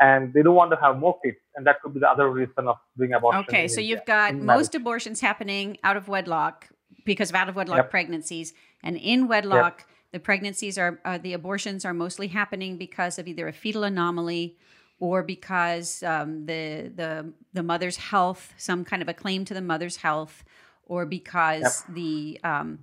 and 0.00 0.32
they 0.32 0.42
don't 0.42 0.54
want 0.54 0.70
to 0.70 0.76
have 0.76 0.98
more 0.98 1.18
kids 1.24 1.36
and 1.54 1.66
that 1.66 1.80
could 1.82 1.94
be 1.94 2.00
the 2.00 2.08
other 2.08 2.28
reason 2.28 2.66
of 2.66 2.76
doing 2.98 3.12
abortion 3.12 3.40
okay 3.40 3.68
so 3.68 3.80
you've 3.80 4.04
got 4.06 4.34
most 4.34 4.74
abortions 4.74 5.20
happening 5.20 5.76
out 5.84 5.96
of 5.96 6.08
wedlock 6.08 6.68
because 7.04 7.30
of 7.30 7.36
out 7.36 7.48
of 7.48 7.54
wedlock 7.54 7.76
yep. 7.76 7.90
pregnancies 7.90 8.52
and 8.82 8.96
in 8.96 9.28
wedlock 9.28 9.84
yep. 9.86 9.93
The 10.14 10.20
pregnancies 10.20 10.78
are 10.78 11.00
uh, 11.04 11.18
the 11.18 11.32
abortions 11.32 11.84
are 11.84 11.92
mostly 11.92 12.28
happening 12.28 12.78
because 12.78 13.18
of 13.18 13.26
either 13.26 13.48
a 13.48 13.52
fetal 13.52 13.82
anomaly 13.82 14.56
or 15.00 15.24
because 15.24 16.04
um, 16.04 16.46
the 16.46 16.92
the 16.94 17.32
the 17.52 17.64
mother's 17.64 17.96
health 17.96 18.54
some 18.56 18.84
kind 18.84 19.02
of 19.02 19.08
a 19.08 19.12
claim 19.12 19.44
to 19.44 19.52
the 19.52 19.60
mother's 19.60 19.96
health 19.96 20.44
or 20.84 21.04
because 21.04 21.84
yep. 21.88 21.96
the 21.96 22.40
um, 22.44 22.78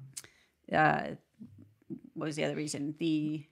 uh, 0.74 1.04
what 2.16 2.26
was 2.26 2.36
the 2.36 2.44
other 2.44 2.58
reason 2.58 2.96
the 3.00 3.46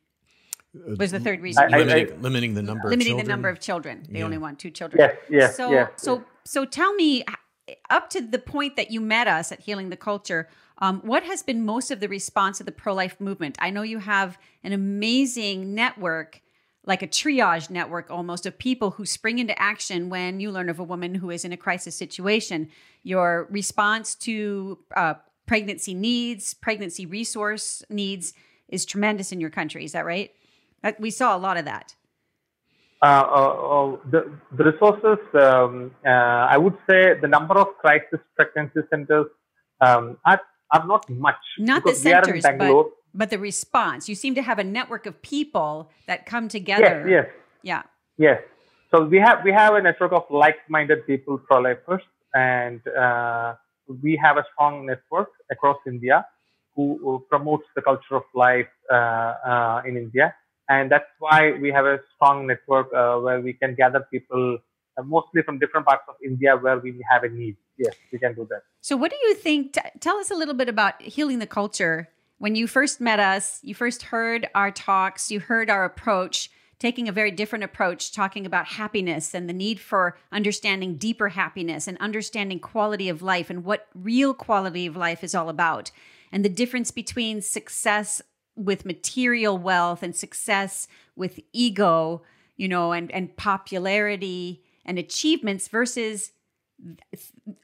was 0.98 1.12
the 1.12 1.20
third 1.22 1.40
reason. 1.42 1.64
I, 1.64 1.78
I, 1.78 1.80
limiting, 1.80 2.12
I, 2.12 2.16
limiting, 2.18 2.54
the 2.56 2.62
number. 2.62 2.90
Limiting 2.90 3.18
the 3.18 3.24
number 3.24 3.48
of 3.48 3.62
children. 3.62 4.06
They 4.10 4.20
yeah. 4.20 4.26
only 4.26 4.38
want 4.38 4.60
two 4.60 4.72
children. 4.72 5.00
Yes. 5.00 5.18
Yes. 5.30 5.58
So 5.58 5.72
yes, 5.72 5.90
so 5.96 6.16
yes. 6.16 6.26
so 6.44 6.66
tell 6.66 6.94
me, 6.94 7.24
up 7.90 8.10
to 8.12 8.22
the 8.22 8.40
point 8.40 8.76
that 8.76 8.92
you 8.92 9.00
met 9.00 9.28
us 9.28 9.52
at 9.54 9.62
Healing 9.62 9.90
the 9.90 9.98
Culture, 9.98 10.50
um, 10.80 11.02
what 11.02 11.24
has 11.24 11.44
been 11.44 11.66
most 11.66 11.92
of 11.92 12.00
the 12.00 12.08
response 12.08 12.60
of 12.60 12.66
the 12.66 12.72
pro 12.72 12.94
life 12.94 13.20
movement? 13.20 13.58
I 13.60 13.70
know 13.70 13.82
you 13.82 14.00
have 14.00 14.38
an 14.64 14.74
amazing 14.74 15.76
network. 15.76 16.42
Like 16.86 17.04
a 17.04 17.08
triage 17.08 17.70
network 17.70 18.10
almost 18.10 18.46
of 18.46 18.58
people 18.58 18.92
who 18.92 19.06
spring 19.06 19.38
into 19.38 19.62
action 19.62 20.10
when 20.10 20.40
you 20.40 20.50
learn 20.50 20.70
of 20.70 20.80
a 20.80 20.84
woman 20.84 21.14
who 21.14 21.30
is 21.30 21.46
in 21.46 21.52
a 21.52 21.58
crisis 21.58 21.94
situation. 21.94 22.70
Your 23.04 23.48
response 23.52 24.16
to 24.16 24.80
uh, 24.96 25.16
pregnancy 25.46 25.94
needs, 25.94 26.54
pregnancy 26.54 27.06
resource 27.06 27.84
needs 27.90 28.34
is 28.70 28.86
tremendous 28.86 29.32
in 29.32 29.42
your 29.42 29.50
country. 29.50 29.84
Is 29.84 29.92
that 29.92 30.06
right? 30.06 30.32
We 31.00 31.12
saw 31.12 31.36
a 31.36 31.38
lot 31.38 31.58
of 31.58 31.66
that. 31.66 31.96
Uh, 33.02 33.06
uh, 33.06 33.14
uh, 33.14 33.98
the, 34.12 34.32
the 34.58 34.64
resources, 34.64 35.20
um, 35.34 35.92
uh, 36.06 36.10
I 36.10 36.58
would 36.58 36.78
say 36.90 37.20
the 37.20 37.28
number 37.28 37.58
of 37.58 37.68
crisis 37.78 38.20
pregnancy 38.36 38.82
centers 38.90 39.28
um, 39.82 40.18
are, 40.26 40.42
are 40.72 40.86
not 40.86 41.10
much. 41.10 41.36
Not 41.58 41.86
the 41.86 41.94
centers, 41.94 42.46
but, 42.58 42.88
but 43.14 43.30
the 43.30 43.40
response. 43.40 44.08
You 44.10 44.16
seem 44.16 44.36
to 44.36 44.42
have 44.42 44.60
a 44.60 44.64
network 44.64 45.06
of 45.06 45.22
people 45.22 45.90
that 46.08 46.26
come 46.26 46.48
together. 46.48 47.06
Yes, 47.08 47.26
yes. 47.26 47.26
Yeah. 47.64 47.82
Yes. 48.18 48.42
So 48.92 49.06
we 49.06 49.18
have 49.18 49.44
we 49.44 49.52
have 49.52 49.76
a 49.76 49.82
network 49.82 50.14
of 50.14 50.24
like-minded 50.30 51.06
people, 51.06 51.38
pro-lifers, 51.38 52.02
and 52.34 52.82
uh, 52.88 53.56
we 54.02 54.20
have 54.24 54.38
a 54.38 54.46
strong 54.54 54.86
network 54.86 55.30
across 55.52 55.78
India 55.86 56.26
who, 56.76 57.00
who 57.02 57.26
promotes 57.30 57.66
the 57.76 57.82
culture 57.82 58.16
of 58.16 58.24
life 58.34 58.68
uh, 58.92 59.82
in 59.86 59.98
India 59.98 60.34
and 60.70 60.92
that's 60.92 61.12
why 61.18 61.52
we 61.60 61.72
have 61.72 61.86
a 61.86 62.00
strong 62.16 62.48
network 62.48 62.88
uh, 62.94 63.18
where 63.18 63.42
we 63.42 63.54
can 63.54 63.76
gather 63.76 64.06
people 64.12 64.56
uh, 64.56 64.62
Uh, 65.00 65.04
mostly 65.04 65.42
from 65.44 65.60
different 65.60 65.86
parts 65.86 66.04
of 66.10 66.16
India 66.24 66.58
where 66.58 66.78
we 66.80 67.00
have 67.10 67.24
a 67.24 67.30
need. 67.30 67.56
Yes, 67.78 67.96
we 68.12 68.20
can 68.20 68.34
do 68.34 68.46
that. 68.50 68.64
So, 68.82 68.98
what 68.98 69.12
do 69.12 69.18
you 69.24 69.36
think? 69.36 69.74
T- 69.74 69.82
tell 70.00 70.18
us 70.18 70.32
a 70.32 70.36
little 70.36 70.54
bit 70.54 70.68
about 70.68 71.02
healing 71.02 71.40
the 71.40 71.48
culture. 71.48 72.10
When 72.38 72.56
you 72.56 72.68
first 72.68 73.00
met 73.00 73.20
us, 73.20 73.60
you 73.64 73.76
first 73.76 74.04
heard 74.04 74.50
our 74.56 74.72
talks, 74.72 75.30
you 75.32 75.40
heard 75.40 75.70
our 75.70 75.86
approach, 75.86 76.50
taking 76.80 77.08
a 77.08 77.14
very 77.14 77.32
different 77.32 77.64
approach, 77.64 78.12
talking 78.12 78.46
about 78.46 78.66
happiness 78.66 79.34
and 79.34 79.48
the 79.48 79.54
need 79.54 79.80
for 79.80 80.18
understanding 80.32 80.96
deeper 80.96 81.30
happiness 81.30 81.88
and 81.88 81.98
understanding 82.00 82.60
quality 82.60 83.10
of 83.10 83.22
life 83.22 83.50
and 83.50 83.64
what 83.64 83.88
real 83.94 84.34
quality 84.34 84.86
of 84.86 84.98
life 84.98 85.24
is 85.24 85.36
all 85.36 85.50
about, 85.50 85.92
and 86.32 86.44
the 86.44 86.50
difference 86.50 86.92
between 86.92 87.42
success 87.42 88.22
with 88.56 88.86
material 88.86 89.58
wealth 89.58 90.04
and 90.04 90.16
success 90.16 90.88
with 91.16 91.40
ego, 91.54 92.22
you 92.58 92.68
know, 92.68 92.92
and, 92.92 93.12
and 93.12 93.38
popularity 93.38 94.64
and 94.86 94.98
achievements 95.00 95.68
versus 95.68 96.32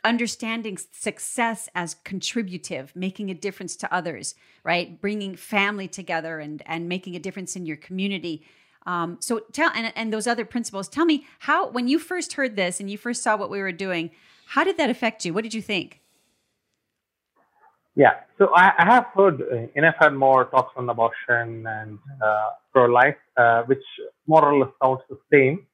understanding 0.04 0.78
success 0.92 1.70
as 1.74 1.96
contributive 2.04 2.94
making 2.96 3.30
a 3.30 3.34
difference 3.34 3.78
to 3.78 3.94
others 3.94 4.36
right? 4.66 5.00
Bringing 5.00 5.36
family 5.36 5.88
together 5.88 6.40
and 6.40 6.62
and 6.66 6.90
making 6.90 7.16
a 7.16 7.20
difference 7.20 7.56
in 7.56 7.66
your 7.66 7.78
community. 7.78 8.44
Um, 8.86 9.18
so 9.22 9.40
tell 9.54 9.72
and, 9.74 9.94
and 9.96 10.12
those 10.12 10.28
other 10.28 10.44
principles 10.44 10.90
tell 10.90 11.06
me 11.06 11.26
how 11.40 11.70
when 11.70 11.88
you 11.88 12.00
first 12.00 12.34
heard 12.34 12.56
this 12.58 12.80
and 12.82 12.92
you 12.92 12.98
first 12.98 13.24
saw 13.24 13.38
what 13.38 13.50
we 13.50 13.60
were 13.62 13.72
doing 13.72 14.12
how 14.48 14.64
did 14.64 14.78
that 14.78 14.92
affect 14.92 15.26
you? 15.26 15.34
What 15.34 15.44
did 15.44 15.54
you 15.56 15.62
think? 15.62 16.02
Yeah. 17.96 18.14
So 18.38 18.50
i, 18.54 18.74
I 18.78 18.86
have 18.86 19.06
heard 19.16 19.42
uh, 19.42 19.82
and 20.02 20.18
more 20.18 20.46
talks 20.46 20.74
on 20.76 20.90
abortion 20.90 21.66
and 21.68 22.00
uh, 22.22 22.50
pro-life 22.74 23.22
uh, 23.38 23.64
which 23.64 23.86
more 24.28 24.44
or 24.44 24.60
less 24.60 24.72
sounds 24.84 25.02
the 25.10 25.18
same 25.32 25.66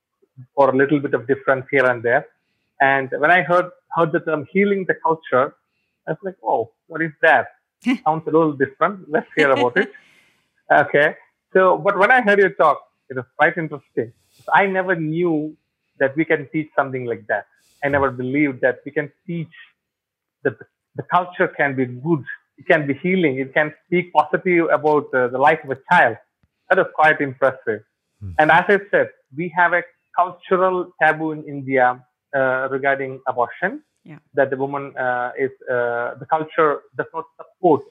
for 0.56 0.70
a 0.70 0.76
little 0.76 1.00
bit 1.00 1.14
of 1.14 1.28
difference 1.28 1.66
here 1.72 1.86
and 1.86 2.02
there 2.04 2.26
and 2.82 3.10
when 3.20 3.32
I 3.32 3.44
heard 3.44 3.70
heard 3.96 4.12
the 4.12 4.20
term 4.20 4.48
healing 4.52 4.86
the 4.88 4.96
culture, 4.96 5.56
I 6.08 6.12
was 6.12 6.18
like, 6.24 6.38
oh, 6.44 6.72
what 6.88 7.02
is 7.02 7.12
that? 7.22 7.48
Sounds 8.06 8.24
a 8.28 8.32
little 8.32 8.54
different. 8.54 9.10
Let's 9.10 9.30
hear 9.36 9.52
about 9.52 9.78
it. 9.78 9.92
Okay. 10.72 11.16
So, 11.52 11.78
but 11.78 11.98
when 12.00 12.12
I 12.12 12.22
heard 12.22 12.40
you 12.40 12.48
talk, 12.48 12.82
it 13.10 13.18
was 13.18 13.26
quite 13.38 13.58
interesting. 13.58 14.14
I 14.54 14.68
never 14.68 14.96
knew 14.96 15.58
that 16.00 16.16
we 16.16 16.24
can 16.24 16.48
teach 16.54 16.70
something 16.78 17.04
like 17.04 17.28
that. 17.28 17.46
I 17.84 17.90
never 17.90 18.10
believed 18.10 18.62
that 18.62 18.78
we 18.86 18.92
can 18.92 19.12
teach 19.28 19.52
that 20.44 20.54
the 20.96 21.04
culture 21.04 21.50
can 21.50 21.76
be 21.76 21.88
good. 21.88 22.24
It 22.58 22.68
can 22.68 22.88
be 22.88 22.94
healing. 22.94 23.38
It 23.38 23.54
can 23.54 23.74
speak 23.86 24.14
positive 24.14 24.70
about 24.72 25.14
uh, 25.14 25.28
the 25.28 25.38
life 25.38 25.60
of 25.66 25.72
a 25.72 25.80
child. 25.92 26.16
That 26.70 26.80
is 26.80 26.86
quite 26.96 27.20
impressive. 27.20 27.82
Hmm. 28.22 28.32
And 28.40 28.50
as 28.50 28.64
I 28.70 28.80
said, 28.92 29.10
we 29.36 29.54
have 29.58 29.74
a 29.74 29.84
cultural 30.16 30.92
taboo 31.02 31.32
in 31.32 31.44
India 31.44 32.04
uh, 32.36 32.68
regarding 32.70 33.22
abortion 33.28 33.82
yeah. 34.04 34.18
that 34.34 34.50
the 34.50 34.58
woman 34.58 34.96
uh, 34.98 35.32
is 35.38 35.52
uh, 35.70 36.16
the 36.20 36.28
culture 36.30 36.82
does 36.98 37.08
not 37.14 37.26
support 37.38 37.84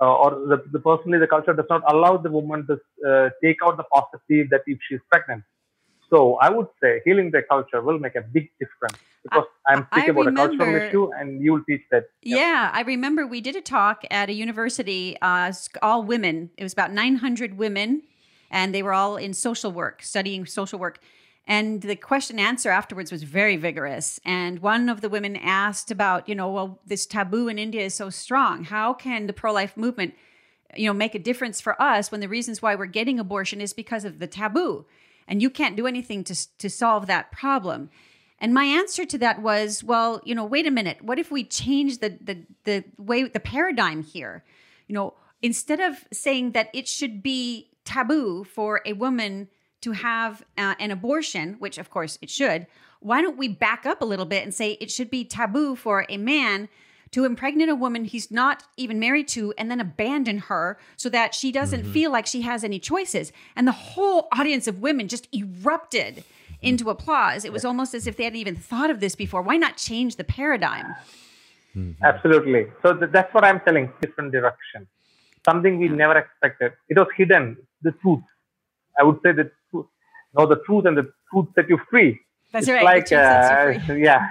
or 0.00 0.30
the, 0.46 0.62
the 0.70 0.78
personally 0.78 1.18
the 1.18 1.26
culture 1.26 1.52
does 1.52 1.66
not 1.68 1.82
allow 1.92 2.16
the 2.16 2.30
woman 2.30 2.64
to 2.68 2.78
take 3.42 3.58
out 3.64 3.76
the 3.76 3.82
positive 3.92 4.48
that 4.50 4.62
if 4.66 4.78
she's 4.88 5.00
pregnant. 5.10 5.42
So 6.10 6.36
I 6.36 6.48
would 6.48 6.68
say 6.80 7.00
healing 7.04 7.30
the 7.30 7.42
culture 7.42 7.82
will 7.82 7.98
make 7.98 8.14
a 8.14 8.22
big 8.22 8.50
difference 8.58 8.98
because 9.22 9.44
I, 9.66 9.74
am 9.74 9.86
speaking 9.92 10.10
about 10.10 10.26
remember, 10.26 10.42
a 10.42 10.56
cultural 10.56 10.88
issue 10.88 11.10
and 11.18 11.42
you 11.42 11.52
will 11.52 11.64
teach 11.68 11.82
that. 11.90 12.04
Yeah. 12.22 12.36
yeah. 12.36 12.70
I 12.72 12.82
remember 12.82 13.26
we 13.26 13.40
did 13.40 13.56
a 13.56 13.60
talk 13.60 14.04
at 14.10 14.30
a 14.30 14.32
university, 14.32 15.16
uh, 15.20 15.52
all 15.82 16.02
women. 16.02 16.50
It 16.56 16.62
was 16.62 16.72
about 16.72 16.92
900 16.92 17.58
women, 17.58 18.02
and 18.50 18.74
they 18.74 18.82
were 18.82 18.94
all 18.94 19.16
in 19.16 19.34
social 19.34 19.70
work, 19.70 20.02
studying 20.02 20.46
social 20.46 20.78
work. 20.78 20.98
And 21.48 21.80
the 21.80 21.96
question 21.96 22.38
answer 22.38 22.70
afterwards 22.70 23.10
was 23.10 23.22
very 23.22 23.56
vigorous. 23.56 24.20
And 24.22 24.58
one 24.58 24.90
of 24.90 25.00
the 25.00 25.08
women 25.08 25.34
asked 25.34 25.90
about, 25.90 26.28
you 26.28 26.34
know, 26.34 26.50
well, 26.50 26.78
this 26.86 27.06
taboo 27.06 27.48
in 27.48 27.58
India 27.58 27.86
is 27.86 27.94
so 27.94 28.10
strong. 28.10 28.64
How 28.64 28.92
can 28.92 29.26
the 29.26 29.32
pro 29.32 29.50
life 29.50 29.74
movement, 29.74 30.12
you 30.76 30.86
know, 30.86 30.92
make 30.92 31.14
a 31.14 31.18
difference 31.18 31.58
for 31.58 31.80
us 31.80 32.12
when 32.12 32.20
the 32.20 32.28
reasons 32.28 32.60
why 32.60 32.74
we're 32.74 32.84
getting 32.84 33.18
abortion 33.18 33.62
is 33.62 33.72
because 33.72 34.04
of 34.04 34.18
the 34.18 34.26
taboo? 34.26 34.84
And 35.26 35.40
you 35.40 35.48
can't 35.48 35.74
do 35.74 35.86
anything 35.86 36.22
to, 36.24 36.58
to 36.58 36.68
solve 36.68 37.06
that 37.06 37.32
problem. 37.32 37.88
And 38.38 38.52
my 38.52 38.64
answer 38.64 39.06
to 39.06 39.18
that 39.18 39.40
was, 39.40 39.82
well, 39.82 40.20
you 40.24 40.34
know, 40.34 40.44
wait 40.44 40.66
a 40.66 40.70
minute. 40.70 41.02
What 41.02 41.18
if 41.18 41.30
we 41.30 41.44
change 41.44 41.98
the 41.98 42.10
the 42.20 42.44
the 42.64 42.84
way 42.98 43.24
the 43.24 43.40
paradigm 43.40 44.02
here? 44.02 44.44
You 44.86 44.94
know, 44.94 45.14
instead 45.42 45.80
of 45.80 46.06
saying 46.12 46.52
that 46.52 46.68
it 46.74 46.86
should 46.86 47.22
be 47.22 47.70
taboo 47.84 48.44
for 48.44 48.80
a 48.84 48.92
woman 48.92 49.48
to 49.80 49.92
have 49.92 50.42
uh, 50.56 50.74
an 50.78 50.90
abortion, 50.90 51.56
which 51.58 51.78
of 51.78 51.90
course 51.90 52.18
it 52.20 52.30
should, 52.30 52.66
why 53.00 53.22
don't 53.22 53.38
we 53.38 53.48
back 53.48 53.86
up 53.86 54.02
a 54.02 54.04
little 54.04 54.26
bit 54.26 54.42
and 54.42 54.52
say 54.52 54.72
it 54.72 54.90
should 54.90 55.10
be 55.10 55.24
taboo 55.24 55.76
for 55.76 56.04
a 56.08 56.16
man 56.16 56.68
to 57.10 57.24
impregnate 57.24 57.68
a 57.68 57.74
woman 57.74 58.04
he's 58.04 58.30
not 58.30 58.64
even 58.76 58.98
married 58.98 59.28
to 59.28 59.54
and 59.56 59.70
then 59.70 59.80
abandon 59.80 60.38
her 60.38 60.78
so 60.96 61.08
that 61.08 61.34
she 61.34 61.50
doesn't 61.50 61.82
mm-hmm. 61.82 61.92
feel 61.92 62.10
like 62.10 62.26
she 62.26 62.42
has 62.42 62.64
any 62.64 62.78
choices? 62.78 63.32
And 63.56 63.66
the 63.66 63.72
whole 63.72 64.28
audience 64.32 64.66
of 64.66 64.80
women 64.80 65.08
just 65.08 65.28
erupted 65.34 66.24
into 66.60 66.90
applause. 66.90 67.44
It 67.44 67.52
was 67.52 67.64
almost 67.64 67.94
as 67.94 68.06
if 68.06 68.16
they 68.16 68.24
hadn't 68.24 68.38
even 68.38 68.56
thought 68.56 68.90
of 68.90 69.00
this 69.00 69.14
before. 69.14 69.42
Why 69.42 69.56
not 69.56 69.76
change 69.76 70.16
the 70.16 70.24
paradigm? 70.24 70.94
Mm-hmm. 71.76 72.04
Absolutely. 72.04 72.66
So 72.82 72.94
th- 72.94 73.12
that's 73.12 73.32
what 73.32 73.44
I'm 73.44 73.60
telling. 73.60 73.92
Different 74.02 74.32
direction. 74.32 74.86
Something 75.48 75.78
we 75.78 75.88
yeah. 75.88 75.94
never 75.94 76.18
expected. 76.18 76.72
It 76.88 76.98
was 76.98 77.06
hidden. 77.16 77.56
The 77.82 77.92
truth. 77.92 78.20
I 78.98 79.04
would 79.04 79.20
say 79.22 79.32
that 79.32 79.52
know 80.36 80.46
the 80.46 80.60
truth 80.66 80.86
and 80.86 80.96
the 80.96 81.10
truth 81.32 81.46
set 81.54 81.68
you 81.68 81.78
free. 81.90 82.20
That's 82.52 82.66
it's 82.66 82.72
right. 82.72 82.84
Like, 82.84 83.12
uh, 83.12 83.94
yeah. 83.94 84.28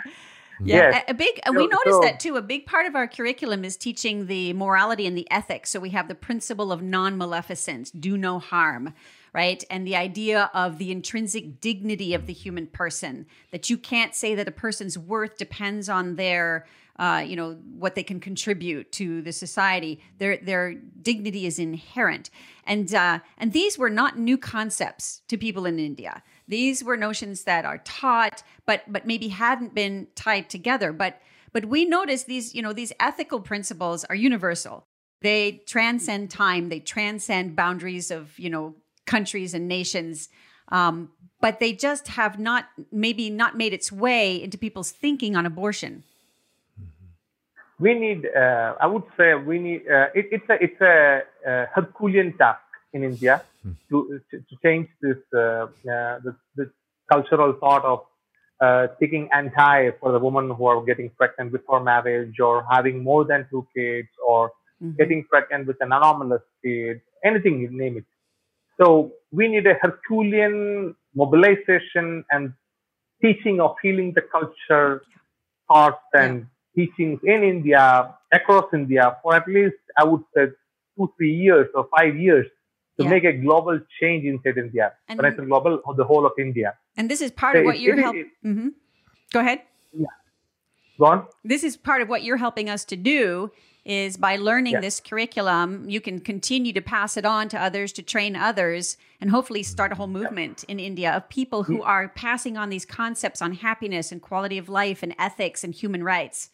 Yeah, 0.59 0.89
yes. 0.89 1.03
a, 1.07 1.11
a, 1.11 1.13
big. 1.13 1.39
So, 1.45 1.51
we 1.51 1.67
noticed 1.67 1.85
so, 1.85 2.01
that 2.01 2.19
too. 2.19 2.35
A 2.35 2.41
big 2.41 2.65
part 2.65 2.87
of 2.87 2.95
our 2.95 3.07
curriculum 3.07 3.63
is 3.63 3.77
teaching 3.77 4.25
the 4.25 4.53
morality 4.53 5.05
and 5.05 5.15
the 5.15 5.29
ethics. 5.29 5.69
So 5.69 5.79
we 5.79 5.91
have 5.91 6.07
the 6.07 6.15
principle 6.15 6.71
of 6.71 6.81
non-maleficence, 6.81 7.91
do 7.91 8.17
no 8.17 8.39
harm, 8.39 8.95
right? 9.37 9.63
And 9.69 9.85
the 9.85 9.95
idea 9.95 10.49
of 10.55 10.79
the 10.79 10.91
intrinsic 10.91 11.61
dignity 11.61 12.15
of 12.15 12.25
the 12.25 12.33
human 12.33 12.65
person. 12.65 13.27
That 13.51 13.69
you 13.69 13.77
can't 13.77 14.15
say 14.15 14.33
that 14.33 14.47
a 14.47 14.51
person's 14.51 14.97
worth 14.97 15.37
depends 15.37 15.89
on 15.89 16.15
their 16.15 16.65
uh, 16.97 17.23
you 17.23 17.35
know 17.35 17.53
what 17.77 17.93
they 17.93 18.01
can 18.01 18.19
contribute 18.19 18.91
to 18.93 19.21
the 19.21 19.31
society. 19.31 20.01
Their 20.17 20.37
their 20.37 20.73
dignity 20.73 21.45
is 21.45 21.59
inherent, 21.59 22.31
and 22.65 22.91
uh, 22.91 23.19
and 23.37 23.53
these 23.53 23.77
were 23.77 23.91
not 23.91 24.17
new 24.17 24.39
concepts 24.39 25.21
to 25.27 25.37
people 25.37 25.67
in 25.67 25.77
India. 25.77 26.23
These 26.47 26.83
were 26.83 26.97
notions 26.97 27.43
that 27.43 27.63
are 27.63 27.77
taught, 27.77 28.41
but 28.65 28.81
but 28.87 29.05
maybe 29.05 29.27
hadn't 29.27 29.75
been 29.75 30.07
tied 30.15 30.49
together. 30.49 30.91
But 30.91 31.21
but 31.53 31.65
we 31.65 31.85
notice 31.85 32.23
these 32.23 32.55
you 32.55 32.63
know 32.63 32.73
these 32.73 32.91
ethical 32.99 33.41
principles 33.41 34.03
are 34.05 34.15
universal. 34.15 34.83
They 35.21 35.61
transcend 35.67 36.31
time. 36.31 36.69
They 36.69 36.79
transcend 36.79 37.55
boundaries 37.55 38.09
of 38.09 38.39
you 38.39 38.49
know 38.49 38.73
countries 39.07 39.53
and 39.53 39.67
nations. 39.67 40.29
Um, 40.69 41.09
but 41.39 41.59
they 41.59 41.73
just 41.73 42.09
have 42.09 42.37
not 42.37 42.65
maybe 42.91 43.29
not 43.29 43.57
made 43.57 43.73
its 43.73 43.91
way 43.91 44.41
into 44.41 44.57
people's 44.57 44.91
thinking 44.91 45.35
on 45.35 45.45
abortion 45.45 46.03
we 47.79 47.93
need, 47.93 48.27
uh, 48.35 48.73
I 48.79 48.87
would 48.87 49.03
say, 49.17 49.35
we 49.35 49.59
need. 49.59 49.81
Uh, 49.87 50.07
it, 50.15 50.27
it's 50.31 50.49
a 50.49 50.63
it's 50.63 50.81
a, 50.81 51.21
a, 51.45 51.65
Herculean 51.73 52.33
task 52.37 52.61
in 52.93 53.03
India 53.03 53.43
to, 53.89 54.19
to, 54.31 54.55
change 54.63 54.87
this 55.01 55.17
uh, 55.33 55.39
uh 55.39 56.19
this, 56.23 56.33
this 56.55 56.67
cultural 57.11 57.53
thought 57.59 57.85
of 57.85 58.05
uh, 58.61 58.87
taking 58.99 59.29
anti 59.31 59.91
for 59.99 60.11
the 60.11 60.19
women 60.19 60.49
who 60.49 60.65
are 60.65 60.81
getting 60.83 61.09
pregnant 61.11 61.51
before 61.51 61.83
marriage 61.83 62.39
or 62.39 62.65
having 62.71 63.03
more 63.03 63.23
than 63.25 63.45
two 63.51 63.67
kids 63.75 64.09
or 64.25 64.49
mm-hmm. 64.81 64.95
getting 64.97 65.23
pregnant 65.25 65.67
with 65.67 65.77
an 65.81 65.91
anomalous 65.91 66.41
kid, 66.63 67.01
anything 67.23 67.59
you 67.59 67.69
name 67.69 67.97
it. 67.97 68.05
So 68.79 69.13
we 69.31 69.47
need 69.47 69.65
a 69.67 69.73
Herculean 69.81 70.95
mobilization 71.15 72.23
and 72.31 72.53
teaching 73.21 73.59
of 73.59 73.75
healing 73.81 74.13
the 74.15 74.21
culture, 74.21 75.01
thoughts, 75.67 76.03
and 76.13 76.47
teachings 76.75 77.19
in 77.23 77.43
India, 77.43 78.13
across 78.31 78.65
India, 78.73 79.17
for 79.23 79.35
at 79.35 79.47
least, 79.47 79.75
I 79.97 80.03
would 80.03 80.21
say, 80.35 80.47
two, 80.95 81.11
three 81.17 81.33
years 81.33 81.67
or 81.73 81.87
five 81.97 82.15
years 82.15 82.45
to 82.99 83.03
yeah. 83.03 83.09
make 83.09 83.23
a 83.23 83.33
global 83.33 83.79
change 83.99 84.25
inside 84.25 84.57
India. 84.57 84.93
And 85.07 85.17
when 85.17 85.31
I 85.31 85.35
say 85.35 85.45
global, 85.45 85.81
the 85.95 86.03
whole 86.03 86.25
of 86.25 86.33
India. 86.39 86.75
And 86.95 87.09
this 87.09 87.21
is 87.21 87.31
part 87.31 87.55
so 87.55 87.59
of 87.59 87.65
what 87.65 87.79
you're 87.79 87.95
helping. 87.95 88.31
Mm-hmm. 88.45 88.67
Go 89.33 89.39
ahead. 89.39 89.61
Yeah. 89.93 90.07
Go 90.99 91.05
on. 91.05 91.27
This 91.43 91.63
is 91.63 91.77
part 91.77 92.01
of 92.01 92.09
what 92.09 92.23
you're 92.23 92.37
helping 92.37 92.69
us 92.69 92.85
to 92.85 92.95
do 92.95 93.51
is 93.87 94.17
by 94.17 94.35
learning 94.35 94.73
yes. 94.73 94.81
this 94.81 94.99
curriculum, 94.99 95.89
you 95.89 96.01
can 96.01 96.19
continue 96.19 96.73
to 96.73 96.81
pass 96.81 97.15
it 97.15 97.25
on 97.25 97.47
to 97.47 97.59
others, 97.59 97.93
to 97.93 98.03
train 98.03 98.35
others, 98.35 98.97
and 99.21 99.31
hopefully 99.31 99.63
start 99.63 99.93
a 99.93 99.95
whole 99.95 100.07
movement 100.07 100.65
in 100.67 100.77
India 100.77 101.09
of 101.11 101.29
people 101.29 101.63
who 101.63 101.79
mm. 101.79 101.85
are 101.85 102.09
passing 102.09 102.57
on 102.57 102.69
these 102.69 102.85
concepts 102.85 103.41
on 103.41 103.53
happiness 103.53 104.11
and 104.11 104.21
quality 104.21 104.57
of 104.57 104.67
life 104.67 105.03
and 105.03 105.15
ethics 105.17 105.63
and 105.63 105.73
human 105.73 106.03
rights. 106.03 106.49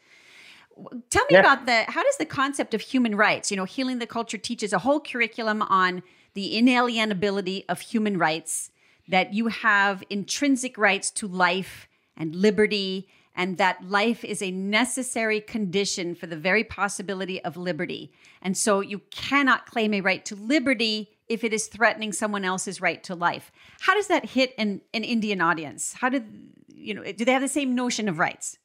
Tell 1.09 1.25
me 1.29 1.37
about 1.37 1.65
the 1.65 1.83
how 1.87 2.03
does 2.03 2.17
the 2.17 2.25
concept 2.25 2.73
of 2.75 2.81
human 2.81 3.15
rights, 3.15 3.49
you 3.49 3.57
know, 3.57 3.65
healing 3.65 3.97
the 3.97 4.07
culture 4.07 4.37
teaches 4.37 4.71
a 4.71 4.79
whole 4.79 4.99
curriculum 4.99 5.63
on 5.63 6.03
the 6.35 6.55
inalienability 6.55 7.65
of 7.67 7.79
human 7.79 8.17
rights, 8.17 8.71
that 9.07 9.33
you 9.33 9.47
have 9.47 10.03
intrinsic 10.09 10.77
rights 10.77 11.09
to 11.11 11.27
life 11.27 11.87
and 12.15 12.35
liberty, 12.35 13.07
and 13.35 13.57
that 13.57 13.83
life 13.83 14.23
is 14.23 14.41
a 14.41 14.51
necessary 14.51 15.41
condition 15.41 16.15
for 16.15 16.27
the 16.27 16.35
very 16.35 16.63
possibility 16.63 17.43
of 17.43 17.57
liberty. 17.57 18.11
And 18.41 18.55
so 18.57 18.79
you 18.79 18.99
cannot 19.09 19.65
claim 19.65 19.93
a 19.93 20.01
right 20.01 20.23
to 20.25 20.35
liberty 20.35 21.09
if 21.27 21.43
it 21.43 21.53
is 21.53 21.67
threatening 21.67 22.11
someone 22.11 22.45
else's 22.45 22.81
right 22.81 23.03
to 23.03 23.15
life. 23.15 23.51
How 23.81 23.93
does 23.95 24.07
that 24.07 24.25
hit 24.25 24.53
an, 24.57 24.81
an 24.93 25.03
Indian 25.03 25.41
audience? 25.41 25.93
How 25.93 26.09
did 26.09 26.25
you 26.75 26.93
know? 26.93 27.03
Do 27.03 27.25
they 27.25 27.31
have 27.31 27.41
the 27.41 27.47
same 27.47 27.75
notion 27.75 28.07
of 28.09 28.19
rights? 28.19 28.57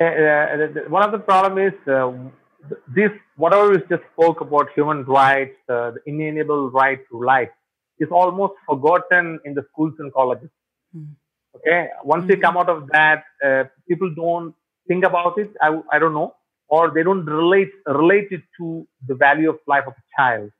Uh, 0.00 0.04
uh, 0.04 0.66
one 0.88 1.02
of 1.02 1.12
the 1.12 1.18
problem 1.18 1.58
is 1.58 1.72
uh, 1.88 2.12
this 2.88 3.10
whatever 3.36 3.70
we 3.70 3.78
just 3.88 4.02
spoke 4.12 4.40
about 4.40 4.68
human 4.74 5.04
rights, 5.04 5.56
uh, 5.68 5.92
the 5.92 6.00
inalienable 6.06 6.70
right 6.70 7.00
to 7.10 7.24
life, 7.24 7.50
is 7.98 8.08
almost 8.10 8.54
forgotten 8.68 9.40
in 9.44 9.54
the 9.54 9.64
schools 9.72 9.94
and 9.98 10.12
colleges. 10.12 10.50
Mm. 10.96 11.14
Okay, 11.64 11.88
once 12.02 12.22
mm-hmm. 12.22 12.28
they 12.28 12.36
come 12.36 12.56
out 12.56 12.68
of 12.68 12.88
that, 12.88 13.24
uh, 13.44 13.64
people 13.88 14.12
don't 14.14 14.54
think 14.88 15.04
about 15.04 15.38
it. 15.38 15.50
I, 15.60 15.80
I 15.92 15.98
don't 15.98 16.12
know, 16.12 16.34
or 16.68 16.90
they 16.90 17.02
don't 17.02 17.24
relate 17.24 17.70
relate 17.86 18.28
it 18.32 18.42
to 18.58 18.86
the 19.06 19.14
value 19.14 19.48
of 19.50 19.58
life 19.66 19.84
of 19.86 19.92
a 19.92 20.04
child. 20.16 20.50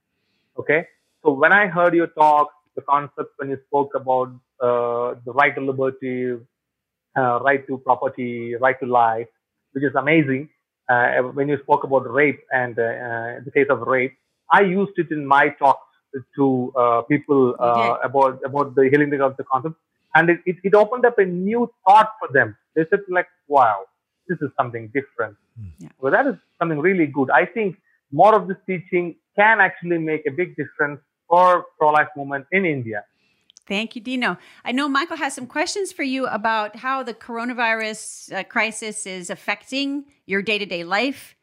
Okay, 0.58 0.86
so 1.24 1.32
when 1.32 1.52
I 1.52 1.66
heard 1.66 1.94
your 1.94 2.06
talk, 2.08 2.50
the 2.76 2.82
concept 2.82 3.30
when 3.36 3.50
you 3.50 3.58
spoke 3.66 3.94
about 3.94 4.28
uh, 4.60 5.14
the 5.24 5.32
right 5.32 5.54
to 5.54 5.60
liberty, 5.60 6.34
uh, 7.16 7.40
right 7.42 7.66
to 7.66 7.78
property, 7.78 8.54
right 8.54 8.78
to 8.80 8.86
life, 8.86 9.28
which 9.72 9.84
is 9.84 9.94
amazing. 9.94 10.48
Uh, 10.88 11.22
when 11.22 11.48
you 11.48 11.58
spoke 11.62 11.84
about 11.84 12.10
rape 12.10 12.40
and 12.52 12.78
uh, 12.78 12.82
uh, 12.82 13.40
the 13.44 13.50
case 13.52 13.66
of 13.70 13.80
rape, 13.80 14.14
I 14.50 14.62
used 14.62 14.92
it 14.96 15.10
in 15.10 15.26
my 15.26 15.48
talks 15.48 15.86
to 16.36 16.72
uh, 16.76 17.02
people 17.02 17.54
about 17.54 18.40
about 18.44 18.74
the 18.74 18.88
healing 18.90 19.18
of 19.20 19.36
the 19.36 19.44
concept, 19.44 19.76
and 20.14 20.30
it, 20.30 20.40
it, 20.46 20.56
it, 20.62 20.74
opened 20.74 21.04
up 21.04 21.18
a 21.18 21.24
new 21.24 21.70
thought 21.86 22.10
for 22.18 22.28
them. 22.32 22.56
They 22.74 22.84
said 22.90 23.00
like, 23.08 23.28
"Wow, 23.48 23.84
this 24.28 24.38
is 24.40 24.50
something 24.56 24.90
different." 24.94 25.36
Hmm. 25.58 25.68
Yeah. 25.78 25.88
Well, 26.00 26.12
that 26.12 26.26
is 26.26 26.36
something 26.58 26.78
really 26.78 27.06
good. 27.06 27.30
I 27.30 27.46
think 27.46 27.76
more 28.10 28.34
of 28.34 28.48
this 28.48 28.58
teaching 28.66 29.16
can 29.36 29.60
actually 29.60 29.98
make 29.98 30.22
a 30.26 30.30
big 30.30 30.56
difference 30.56 31.00
for 31.28 31.64
pro-life 31.78 32.08
movement 32.16 32.46
in 32.52 32.66
India. 32.66 33.04
Thank 33.66 33.94
you, 33.94 34.02
Dino. 34.02 34.38
I 34.64 34.72
know 34.72 34.88
Michael 34.88 35.16
has 35.16 35.34
some 35.34 35.46
questions 35.46 35.92
for 35.92 36.02
you 36.02 36.26
about 36.26 36.76
how 36.76 37.02
the 37.02 37.14
coronavirus 37.14 38.32
uh, 38.32 38.44
crisis 38.44 39.06
is 39.06 39.30
affecting 39.30 40.04
your 40.26 40.42
day-to-day 40.42 40.84
life 40.84 41.36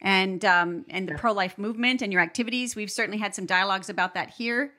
and 0.00 0.44
um, 0.44 0.84
and 0.88 1.08
the 1.08 1.14
pro-life 1.14 1.58
movement 1.58 2.02
and 2.02 2.12
your 2.12 2.22
activities. 2.22 2.74
We've 2.74 2.90
certainly 2.90 3.18
had 3.18 3.34
some 3.34 3.46
dialogues 3.46 3.88
about 3.88 4.14
that 4.14 4.30
here. 4.30 4.72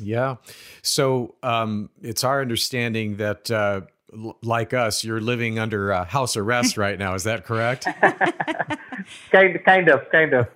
Yeah. 0.00 0.36
So 0.82 1.34
um, 1.42 1.90
it's 2.02 2.24
our 2.24 2.40
understanding 2.40 3.16
that, 3.16 3.50
uh, 3.50 3.82
l- 4.12 4.38
like 4.42 4.74
us, 4.74 5.04
you're 5.04 5.20
living 5.20 5.58
under 5.58 5.92
uh, 5.92 6.04
house 6.04 6.36
arrest 6.36 6.76
right 6.76 6.98
now. 6.98 7.14
Is 7.14 7.24
that 7.24 7.44
correct? 7.44 7.86
kind, 9.30 9.64
kind 9.64 9.88
of, 9.88 10.10
kind 10.10 10.34
of, 10.34 10.48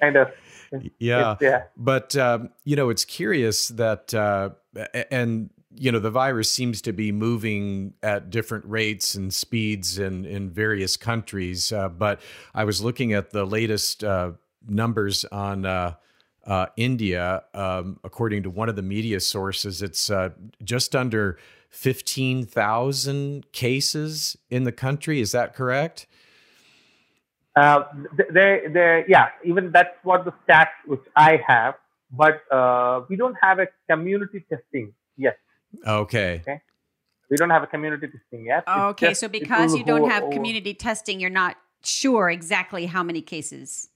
kind 0.00 0.16
of. 0.16 0.32
Yeah. 0.98 1.36
yeah. 1.40 1.64
But, 1.76 2.16
um, 2.16 2.50
you 2.64 2.76
know, 2.76 2.88
it's 2.88 3.04
curious 3.04 3.68
that, 3.68 4.14
uh, 4.14 4.50
and, 5.10 5.50
you 5.74 5.92
know, 5.92 5.98
the 5.98 6.10
virus 6.10 6.50
seems 6.50 6.80
to 6.82 6.92
be 6.92 7.12
moving 7.12 7.94
at 8.02 8.30
different 8.30 8.64
rates 8.66 9.14
and 9.14 9.32
speeds 9.32 9.98
in, 9.98 10.24
in 10.24 10.50
various 10.50 10.96
countries. 10.96 11.72
Uh, 11.72 11.88
but 11.88 12.20
I 12.54 12.64
was 12.64 12.82
looking 12.82 13.12
at 13.12 13.30
the 13.30 13.44
latest 13.44 14.02
uh, 14.02 14.32
numbers 14.66 15.24
on 15.26 15.66
uh, 16.46 16.66
India. 16.76 17.44
Um, 17.54 17.98
according 18.04 18.42
to 18.44 18.50
one 18.50 18.68
of 18.68 18.76
the 18.76 18.82
media 18.82 19.20
sources, 19.20 19.82
it's 19.82 20.10
uh, 20.10 20.30
just 20.62 20.94
under 20.96 21.38
15,000 21.70 23.52
cases 23.52 24.36
in 24.50 24.64
the 24.64 24.72
country. 24.72 25.20
Is 25.20 25.32
that 25.32 25.54
correct? 25.54 26.06
Uh, 27.54 27.84
they, 28.30 28.62
they, 28.68 29.04
yeah, 29.08 29.28
even 29.44 29.72
that's 29.72 29.96
what 30.02 30.24
the 30.24 30.32
stats 30.46 30.68
which 30.86 31.02
I 31.16 31.40
have, 31.46 31.74
but 32.10 32.42
uh, 32.50 33.02
we 33.08 33.16
don't 33.16 33.36
have 33.42 33.58
a 33.58 33.68
community 33.90 34.44
testing 34.48 34.94
yet. 35.16 35.38
Okay. 35.86 36.40
Okay. 36.42 36.60
We 37.30 37.36
don't 37.36 37.50
have 37.50 37.62
a 37.62 37.66
community 37.66 38.08
testing 38.08 38.44
yet. 38.44 38.64
okay, 38.68 39.14
so 39.14 39.26
because 39.26 39.74
you 39.74 39.84
don't 39.84 40.10
have 40.10 40.28
community 40.30 40.74
testing, 40.74 41.18
you're 41.18 41.30
not 41.30 41.56
sure 41.82 42.28
exactly 42.28 42.84
how 42.84 43.02
many 43.02 43.22
cases. 43.22 43.88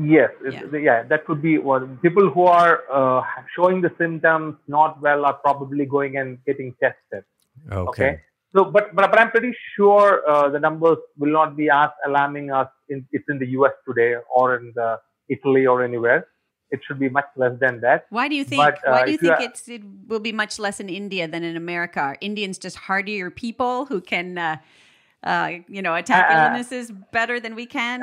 Yes, 0.00 0.30
yeah, 0.50 0.76
yeah 0.76 1.02
that 1.04 1.24
could 1.24 1.40
be 1.40 1.58
one. 1.58 1.98
People 1.98 2.28
who 2.28 2.42
are 2.42 2.82
uh, 2.92 3.22
showing 3.54 3.80
the 3.80 3.92
symptoms 3.96 4.56
not 4.66 5.00
well 5.00 5.24
are 5.24 5.34
probably 5.34 5.86
going 5.86 6.16
and 6.16 6.38
getting 6.44 6.74
tested. 6.82 7.24
Okay. 7.70 7.78
okay? 7.78 8.20
So, 8.56 8.64
but, 8.64 8.94
but 8.94 9.10
but 9.10 9.18
I'm 9.18 9.30
pretty 9.30 9.52
sure 9.76 10.28
uh, 10.28 10.48
the 10.48 10.60
numbers 10.60 10.98
will 11.18 11.32
not 11.32 11.56
be 11.56 11.70
as 11.70 11.90
alarming 12.06 12.50
as 12.50 12.66
in, 12.88 13.06
it's 13.12 13.24
in 13.28 13.38
the 13.38 13.46
U.S. 13.58 13.72
today 13.86 14.14
or 14.34 14.56
in 14.56 14.72
the 14.74 15.00
Italy 15.28 15.66
or 15.66 15.82
anywhere. 15.82 16.28
It 16.70 16.80
should 16.86 16.98
be 16.98 17.08
much 17.08 17.26
less 17.36 17.52
than 17.60 17.80
that. 17.80 18.06
Why 18.10 18.26
do 18.26 18.34
you 18.34 18.44
think? 18.44 18.62
But, 18.62 18.78
uh, 18.86 18.92
why 18.92 19.04
do 19.04 19.12
you 19.12 19.18
think 19.18 19.40
it's, 19.40 19.68
it 19.68 19.82
will 20.08 20.20
be 20.20 20.32
much 20.32 20.58
less 20.58 20.80
in 20.80 20.88
India 20.88 21.28
than 21.28 21.44
in 21.44 21.56
America? 21.56 22.00
Are 22.00 22.16
Indians 22.20 22.58
just 22.58 22.76
hardier 22.76 23.30
people 23.30 23.86
who 23.86 24.00
can, 24.00 24.38
uh, 24.38 24.56
uh, 25.22 25.50
you 25.68 25.82
know, 25.82 25.94
attack 25.94 26.30
uh, 26.30 26.48
illnesses 26.48 26.90
better 27.12 27.38
than 27.38 27.54
we 27.54 27.66
can? 27.66 28.00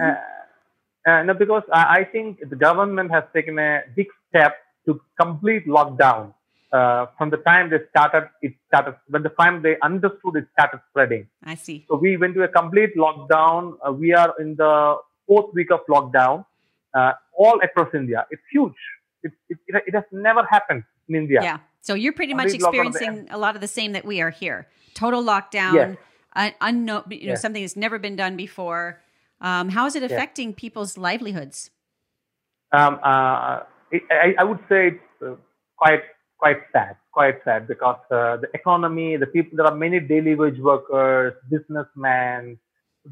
Uh, 1.06 1.24
no, 1.24 1.34
because 1.34 1.64
I, 1.74 2.00
I 2.00 2.04
think 2.04 2.40
the 2.48 2.56
government 2.56 3.12
has 3.12 3.24
taken 3.34 3.58
a 3.58 3.82
big 3.96 4.08
step 4.30 4.58
to 4.86 5.02
complete 5.20 5.68
lockdown 5.68 6.34
uh, 6.72 7.08
from 7.18 7.30
the 7.30 7.38
time 7.38 7.70
they 7.70 7.80
started, 7.90 8.30
it 8.42 8.54
started, 8.68 8.96
when 9.10 9.24
the 9.24 9.30
time 9.30 9.62
they 9.62 9.78
understood 9.82 10.36
it 10.36 10.48
started 10.54 10.80
spreading. 10.90 11.28
I 11.44 11.56
see. 11.56 11.86
So 11.90 11.98
we 11.98 12.18
went 12.18 12.36
to 12.36 12.44
a 12.44 12.48
complete 12.48 12.96
lockdown. 12.96 13.78
Uh, 13.86 13.92
we 13.92 14.14
are 14.14 14.34
in 14.40 14.56
the 14.56 14.98
fourth 15.28 15.54
week 15.54 15.72
of 15.72 15.82
lockdown, 15.90 16.46
uh, 16.94 17.14
all 17.38 17.60
across 17.62 17.94
India. 17.94 18.26
It's 18.32 18.42
huge. 18.52 18.76
It, 19.24 19.34
it, 19.50 19.58
it, 19.68 19.96
has 19.96 20.06
never 20.12 20.46
happened 20.50 20.84
in 21.10 21.16
India. 21.16 21.42
Yeah. 21.44 21.58
So 21.82 21.94
you're 21.94 22.14
pretty 22.14 22.34
much 22.34 22.54
experiencing 22.54 23.28
a 23.30 23.38
lot 23.38 23.56
of 23.56 23.62
the 23.62 23.68
same 23.68 23.92
that 23.92 24.06
we 24.06 24.22
are 24.22 24.30
here. 24.30 24.68
Total 24.94 25.22
lockdown, 25.22 25.74
yes. 25.74 25.98
un- 26.36 26.54
unknown, 26.62 27.04
you 27.10 27.20
know, 27.20 27.28
yes. 27.30 27.42
something 27.42 27.62
that's 27.62 27.76
never 27.76 28.00
been 28.00 28.16
done 28.16 28.36
before. 28.36 29.01
Um, 29.42 29.70
how 29.70 29.88
is 29.88 29.96
it 29.96 30.04
affecting 30.04 30.50
yes. 30.50 30.56
people's 30.58 30.98
livelihoods? 30.98 31.72
Um, 32.72 33.00
uh, 33.04 33.64
I, 34.10 34.36
I, 34.40 34.44
would 34.44 34.60
say 34.70 34.88
it's 34.90 35.22
uh, 35.22 35.36
quite 35.76 36.04
quite 36.38 36.62
sad, 36.72 36.96
quite 37.12 37.44
sad 37.44 37.68
because 37.68 38.00
uh, 38.12 38.38
the 38.38 38.48
economy, 38.54 39.18
the 39.18 39.28
people, 39.28 39.58
there 39.58 39.66
are 39.66 39.76
many 39.76 40.00
daily 40.00 40.36
wage 40.36 40.60
workers, 40.60 41.34
businessmen, 41.50 42.58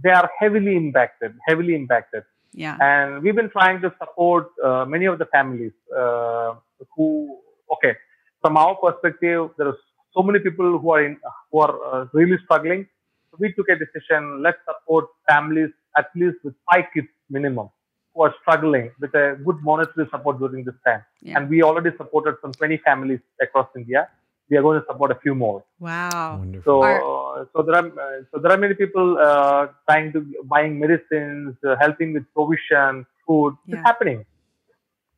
they 0.03 0.09
are 0.09 0.29
heavily 0.39 0.75
impacted, 0.75 1.33
heavily 1.47 1.75
impacted. 1.75 2.23
Yeah. 2.53 2.77
And 2.79 3.21
we've 3.21 3.35
been 3.35 3.49
trying 3.49 3.81
to 3.81 3.93
support 3.99 4.49
uh, 4.63 4.85
many 4.85 5.05
of 5.05 5.19
the 5.19 5.25
families 5.25 5.73
uh, 5.95 6.55
who, 6.95 7.37
okay, 7.73 7.95
from 8.41 8.57
our 8.57 8.75
perspective, 8.75 9.51
there 9.57 9.67
are 9.67 9.77
so 10.15 10.23
many 10.23 10.39
people 10.39 10.79
who 10.79 10.89
are 10.91 11.03
in, 11.03 11.17
who 11.51 11.59
are 11.59 11.75
uh, 11.93 12.05
really 12.13 12.37
struggling. 12.45 12.87
So 13.31 13.37
we 13.39 13.53
took 13.53 13.67
a 13.69 13.75
decision. 13.75 14.41
Let's 14.41 14.57
support 14.65 15.05
families 15.29 15.69
at 15.97 16.07
least 16.15 16.37
with 16.43 16.55
five 16.71 16.85
kids 16.93 17.07
minimum 17.29 17.69
who 18.13 18.23
are 18.23 18.33
struggling 18.41 18.91
with 18.99 19.13
a 19.13 19.39
good 19.45 19.57
monetary 19.61 20.07
support 20.11 20.39
during 20.39 20.63
this 20.63 20.75
time. 20.85 21.03
Yeah. 21.21 21.37
And 21.37 21.49
we 21.49 21.63
already 21.63 21.91
supported 21.97 22.35
some 22.41 22.51
20 22.51 22.77
families 22.77 23.19
across 23.41 23.67
India. 23.75 24.09
We 24.49 24.57
are 24.57 24.63
going 24.63 24.79
to 24.79 24.85
support 24.87 25.11
a 25.11 25.15
few 25.15 25.35
more. 25.35 25.63
Wow! 25.79 26.37
Wonderful. 26.39 26.81
So, 26.81 26.83
uh, 26.83 27.45
so 27.53 27.61
there 27.61 27.75
are 27.75 27.85
uh, 27.85 28.23
so 28.31 28.39
there 28.41 28.51
are 28.51 28.57
many 28.57 28.73
people 28.73 29.17
uh, 29.19 29.67
trying 29.87 30.11
to 30.13 30.25
buying 30.45 30.79
medicines, 30.79 31.55
uh, 31.63 31.75
helping 31.79 32.13
with 32.13 32.23
provision, 32.33 33.05
food. 33.27 33.55
Yeah. 33.67 33.75
It's 33.75 33.85
happening. 33.85 34.25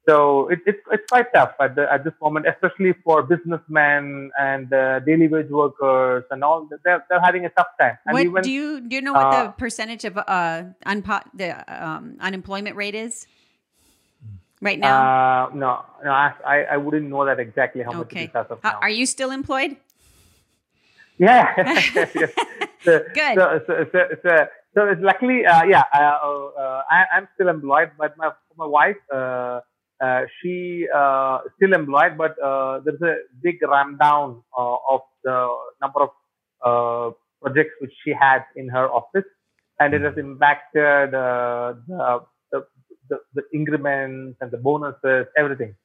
So 0.07 0.49
it, 0.49 0.59
it's 0.65 0.81
it's 0.91 1.03
quite 1.09 1.31
tough 1.33 1.53
at 1.59 1.75
the, 1.75 1.91
at 1.91 2.03
this 2.03 2.13
moment, 2.19 2.47
especially 2.47 2.93
for 3.03 3.21
businessmen 3.21 4.31
and 4.39 4.73
uh, 4.73 4.99
daily 5.01 5.27
wage 5.27 5.49
workers 5.49 6.23
and 6.31 6.43
all. 6.43 6.67
They're 6.83 7.05
they're 7.07 7.21
having 7.21 7.45
a 7.45 7.49
tough 7.49 7.67
time. 7.79 7.99
And 8.07 8.13
what 8.15 8.23
even, 8.23 8.41
do 8.41 8.51
you 8.51 8.81
do 8.81 8.95
you 8.95 9.01
know 9.01 9.13
what 9.13 9.27
uh, 9.27 9.43
the 9.43 9.51
percentage 9.51 10.03
of 10.05 10.17
uh 10.17 10.63
unpo- 10.87 11.29
the 11.35 11.53
um, 11.69 12.17
unemployment 12.19 12.75
rate 12.75 12.95
is 12.95 13.27
right 14.59 14.79
now? 14.79 15.49
Uh, 15.49 15.49
no, 15.53 15.85
no, 16.03 16.09
I 16.09 16.65
I 16.71 16.77
wouldn't 16.77 17.07
know 17.07 17.23
that 17.25 17.39
exactly 17.39 17.83
how 17.83 17.91
okay. 18.01 18.01
much 18.01 18.13
it 18.13 18.29
is 18.29 18.35
as 18.35 18.45
of 18.49 18.63
now. 18.63 18.79
Are 18.81 18.89
you 18.89 19.05
still 19.05 19.29
employed? 19.31 19.77
Yeah. 21.21 21.53
so, 22.81 23.05
Good. 23.13 23.35
So, 23.37 23.61
so, 23.67 23.85
so, 23.91 23.99
so, 24.23 24.47
so 24.73 24.95
luckily, 25.01 25.45
uh, 25.45 25.65
yeah, 25.65 25.83
uh, 25.93 26.17
uh, 26.57 26.81
I, 26.89 27.05
am 27.13 27.27
still 27.35 27.49
employed, 27.49 27.91
but 27.95 28.17
my 28.17 28.31
my 28.57 28.65
wife. 28.65 28.97
Uh, 30.01 30.21
she 30.41 30.87
uh, 30.93 31.39
still 31.57 31.73
employed, 31.73 32.17
but 32.17 32.35
uh, 32.41 32.79
there's 32.83 33.01
a 33.01 33.17
big 33.43 33.61
ramp 33.61 33.99
down 33.99 34.41
uh, 34.57 34.75
of 34.89 35.01
the 35.23 35.47
number 35.79 36.01
of 36.07 36.09
uh, 36.65 37.13
projects 37.41 37.75
which 37.79 37.93
she 38.03 38.11
had 38.11 38.43
in 38.55 38.67
her 38.67 38.89
office, 38.89 39.29
and 39.79 39.93
it 39.93 40.01
has 40.01 40.17
impacted 40.17 41.11
the, 41.11 41.77
the, 42.51 42.65
the, 43.09 43.17
the 43.35 43.43
increments 43.53 44.37
and 44.41 44.49
the 44.49 44.57
bonuses, 44.57 45.27
everything. 45.37 45.75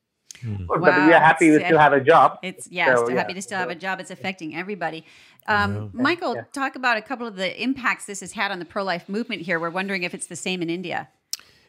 Mm. 0.42 0.66
Wow. 0.66 0.76
But 0.80 1.06
we 1.06 1.12
are 1.12 1.20
happy 1.20 1.48
it's, 1.48 1.58
to 1.58 1.66
still 1.66 1.78
have 1.78 1.92
a 1.92 2.00
job. 2.00 2.38
It's 2.42 2.68
yes, 2.70 2.98
so, 2.98 3.08
yeah. 3.08 3.16
happy 3.16 3.34
to 3.34 3.42
still 3.42 3.58
have 3.58 3.70
a 3.70 3.74
job. 3.74 4.00
It's 4.00 4.10
affecting 4.10 4.54
everybody. 4.54 5.04
Um, 5.46 5.74
yeah. 5.94 6.02
Michael, 6.02 6.34
yeah. 6.36 6.42
talk 6.52 6.76
about 6.76 6.96
a 6.96 7.02
couple 7.02 7.26
of 7.26 7.36
the 7.36 7.62
impacts 7.62 8.06
this 8.06 8.20
has 8.20 8.32
had 8.32 8.50
on 8.50 8.58
the 8.58 8.64
pro-life 8.64 9.08
movement 9.08 9.42
here. 9.42 9.58
We're 9.58 9.70
wondering 9.70 10.02
if 10.02 10.14
it's 10.14 10.26
the 10.26 10.36
same 10.36 10.62
in 10.62 10.70
India. 10.70 11.08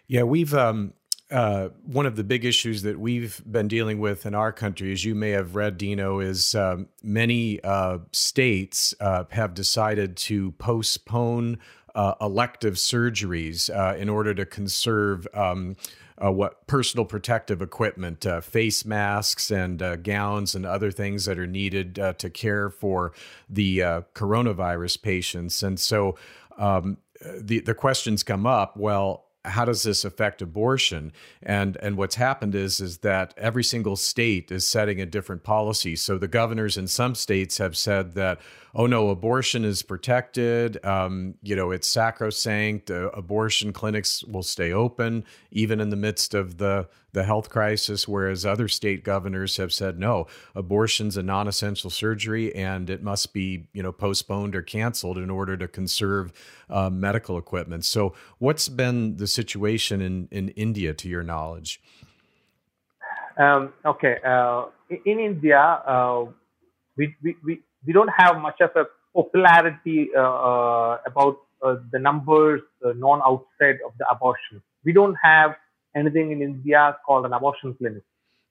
Yeah, 0.07 0.23
we've 0.23 0.53
um, 0.53 0.93
uh, 1.30 1.70
one 1.84 2.06
of 2.06 2.16
the 2.16 2.24
big 2.24 2.46
issues 2.46 2.84
that 2.84 3.00
we've 3.00 3.42
been 3.50 3.68
dealing 3.68 4.00
with 4.00 4.26
in 4.26 4.34
our 4.34 4.52
country, 4.52 4.92
as 4.92 5.04
you 5.04 5.13
may 5.13 5.32
have 5.32 5.56
read, 5.56 5.78
Dino, 5.78 6.20
is 6.20 6.56
um, 6.56 6.88
many 7.04 7.62
uh, 7.63 8.00
states 8.12 8.94
uh, 9.00 9.26
have 9.32 9.54
decided 9.54 10.16
to 10.18 10.52
postpone 10.54 11.60
uh, 11.96 12.13
elective 12.22 12.76
surgeries 12.76 13.70
uh, 13.76 13.98
in 13.98 14.08
order 14.10 14.34
to 14.34 14.46
conserve. 14.46 15.28
Um, 15.34 15.76
uh, 16.20 16.32
what 16.32 16.66
personal 16.66 17.06
protective 17.06 17.62
equipment, 17.62 18.26
uh, 18.26 18.42
face 18.42 18.84
masks 18.84 19.52
and 19.52 19.84
uh, 19.84 19.96
gowns 19.98 20.56
and 20.56 20.66
other 20.66 20.90
things 20.90 21.26
that 21.26 21.38
are 21.38 21.46
needed 21.46 22.00
uh, 22.00 22.12
to 22.13 22.28
care 22.28 22.72
for 22.72 23.13
the 23.48 23.78
coronavirus 24.16 25.00
patients. 25.04 25.62
And 25.62 25.80
so 25.80 26.18
um, 26.58 26.98
the 27.40 27.60
the 27.60 27.76
questions 27.76 28.24
come 28.24 28.48
up. 28.48 28.76
Well, 28.78 29.27
how 29.47 29.65
does 29.65 29.83
this 29.83 30.05
affect 30.05 30.41
abortion? 30.41 31.12
And 31.41 31.77
and 31.77 31.97
what's 31.97 32.15
happened 32.15 32.55
is 32.55 32.79
is 32.79 32.99
that 32.99 33.33
every 33.38 33.63
single 33.63 33.95
state 33.95 34.51
is 34.51 34.67
setting 34.67 35.01
a 35.01 35.05
different 35.05 35.43
policy. 35.43 35.95
So 35.95 36.17
the 36.17 36.27
governors 36.27 36.77
in 36.77 36.88
some 36.88 37.15
states 37.15 37.57
have 37.57 37.75
said 37.75 38.13
that 38.13 38.39
oh 38.78 38.86
no 38.86 39.10
abortion 39.10 39.66
is 39.66 39.82
protected. 39.82 40.84
Um, 40.86 41.36
you 41.42 41.56
know 41.56 41.72
it's 41.72 41.88
sacrosanct. 41.88 42.90
Uh, 42.90 43.10
abortion 43.10 43.74
clinics 43.74 44.24
will 44.24 44.44
stay 44.44 44.72
open 44.72 45.26
even 45.52 45.82
in 45.82 45.90
the 45.90 45.98
midst 45.98 46.34
of 46.34 46.60
the 46.60 46.88
the 47.13 47.24
health 47.24 47.50
crisis 47.50 48.08
whereas 48.08 48.46
other 48.46 48.68
state 48.68 49.04
governors 49.04 49.58
have 49.58 49.74
said 49.74 49.98
no 49.98 50.28
abortion's 50.54 51.18
a 51.18 51.24
non-essential 51.24 51.90
surgery 51.90 52.54
and 52.54 52.92
it 52.92 53.02
must 53.02 53.34
be 53.34 53.68
you 53.74 53.82
know 53.82 53.92
postponed 53.92 54.56
or 54.56 54.62
canceled 54.62 55.18
in 55.18 55.30
order 55.30 55.58
to 55.58 55.68
conserve 55.68 56.32
uh, 56.70 56.90
medical 56.90 57.38
equipment. 57.38 57.84
So 57.84 58.13
what's 58.38 58.70
been 58.70 59.18
the 59.18 59.28
situation 59.28 60.00
in 60.02 60.28
in 60.32 60.50
India 60.50 60.94
to 60.94 61.10
your 61.10 61.24
knowledge? 61.24 61.82
Um, 63.38 63.74
okay 63.84 64.18
uh, 64.24 64.66
in 65.06 65.20
India 65.20 65.60
uh, 65.60 66.26
we, 66.98 67.16
we, 67.24 67.36
we 67.44 67.62
we 67.86 67.94
don't 67.94 68.10
have 68.10 68.38
much 68.38 68.60
of 68.62 68.72
a 68.76 68.86
popularity 69.13 70.10
uh, 70.16 70.22
uh, 70.22 70.98
about 71.06 71.38
uh, 71.63 71.76
the 71.92 72.00
numbers 72.00 72.62
known 72.84 73.20
outside 73.26 73.78
of 73.86 73.92
the 73.98 74.06
abortion. 74.12 74.62
We 74.84 74.94
don't 74.94 75.16
have 75.22 75.56
anything 75.96 76.32
in 76.32 76.42
India 76.42 76.96
called 77.06 77.26
an 77.26 77.34
abortion 77.34 77.74
clinic. 77.74 78.04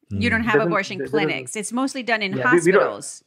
You 0.08 0.30
don't 0.30 0.44
have 0.44 0.60
abortion 0.60 1.06
clinics. 1.06 1.56
It's 1.56 1.72
mostly 1.72 2.02
done 2.02 2.22
in 2.22 2.36
yeah, 2.36 2.44
hospitals. 2.44 3.24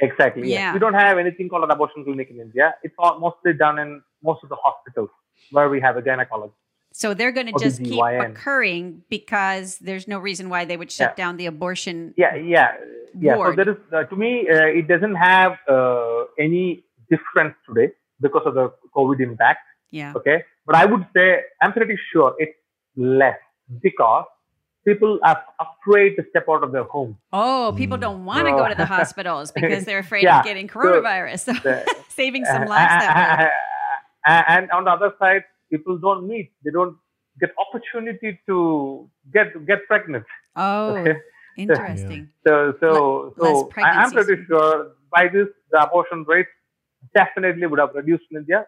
We, 0.00 0.06
we 0.06 0.10
exactly. 0.10 0.50
Yeah. 0.50 0.58
Yes. 0.58 0.74
We 0.74 0.80
don't 0.80 0.94
have 0.94 1.18
anything 1.18 1.48
called 1.48 1.64
an 1.64 1.70
abortion 1.70 2.04
clinic 2.04 2.30
in 2.30 2.40
India. 2.40 2.74
It's 2.82 2.94
all 2.98 3.18
mostly 3.18 3.54
done 3.54 3.78
in 3.78 4.02
most 4.22 4.42
of 4.42 4.48
the 4.48 4.56
hospitals 4.56 5.10
where 5.50 5.68
we 5.68 5.80
have 5.80 5.96
a 5.96 6.02
gynecologist. 6.02 6.52
So 6.92 7.14
they're 7.14 7.32
going 7.32 7.46
to 7.46 7.58
just 7.58 7.82
keep 7.82 8.02
occurring 8.02 9.02
because 9.08 9.78
there's 9.78 10.06
no 10.06 10.18
reason 10.18 10.50
why 10.50 10.64
they 10.64 10.76
would 10.76 10.92
shut 10.92 11.14
yeah. 11.16 11.24
down 11.24 11.38
the 11.38 11.46
abortion. 11.46 12.12
Yeah, 12.16 12.34
yeah, 12.36 12.72
yeah. 13.18 13.36
Ward. 13.36 13.56
So 13.56 13.64
there 13.64 13.74
is, 13.74 13.80
uh, 13.92 14.04
to 14.04 14.16
me, 14.16 14.48
uh, 14.48 14.66
it 14.66 14.88
doesn't 14.88 15.14
have 15.14 15.58
uh, 15.68 16.24
any 16.38 16.84
difference 17.10 17.54
today 17.66 17.92
because 18.20 18.42
of 18.46 18.54
the 18.54 18.72
COVID 18.94 19.20
impact. 19.20 19.60
Yeah. 19.90 20.12
Okay. 20.16 20.44
But 20.66 20.76
I 20.76 20.86
would 20.86 21.06
say 21.14 21.42
I'm 21.60 21.72
pretty 21.72 21.98
sure 22.12 22.34
it's 22.38 22.56
less 22.96 23.38
because 23.82 24.24
people 24.84 25.18
are 25.22 25.44
afraid 25.60 26.16
to 26.16 26.24
step 26.30 26.46
out 26.48 26.64
of 26.64 26.72
their 26.72 26.84
home. 26.84 27.18
Oh, 27.32 27.74
people 27.76 27.98
mm. 27.98 28.02
don't 28.02 28.24
want 28.24 28.46
to 28.46 28.52
go 28.52 28.68
to 28.68 28.74
the 28.74 28.86
hospitals 28.96 29.52
because 29.52 29.84
they're 29.84 29.98
afraid 29.98 30.24
yeah. 30.24 30.40
of 30.40 30.44
getting 30.44 30.68
coronavirus. 30.68 31.40
So, 31.40 31.52
so 31.62 31.84
saving 32.08 32.44
some 32.44 32.66
lives 32.66 33.04
that 33.04 33.38
way. 33.38 33.50
And 34.26 34.70
on 34.70 34.84
the 34.84 34.90
other 34.90 35.12
side, 35.18 35.44
people 35.70 35.98
don't 35.98 36.28
meet. 36.28 36.52
They 36.64 36.70
don't 36.70 36.96
get 37.40 37.50
opportunity 37.58 38.38
to 38.46 39.08
get 39.32 39.66
get 39.66 39.86
pregnant. 39.86 40.24
Oh, 40.54 40.96
okay? 40.96 41.18
Interesting. 41.56 42.28
So 42.46 42.74
so 42.80 43.34
so 43.38 43.70
I'm 43.76 44.10
pretty 44.10 44.44
sure 44.46 44.92
by 45.10 45.28
this 45.28 45.48
the 45.70 45.82
abortion 45.82 46.24
rate 46.26 46.46
definitely 47.14 47.66
would 47.66 47.78
have 47.78 47.94
reduced 47.94 48.24
in 48.30 48.38
India. 48.38 48.66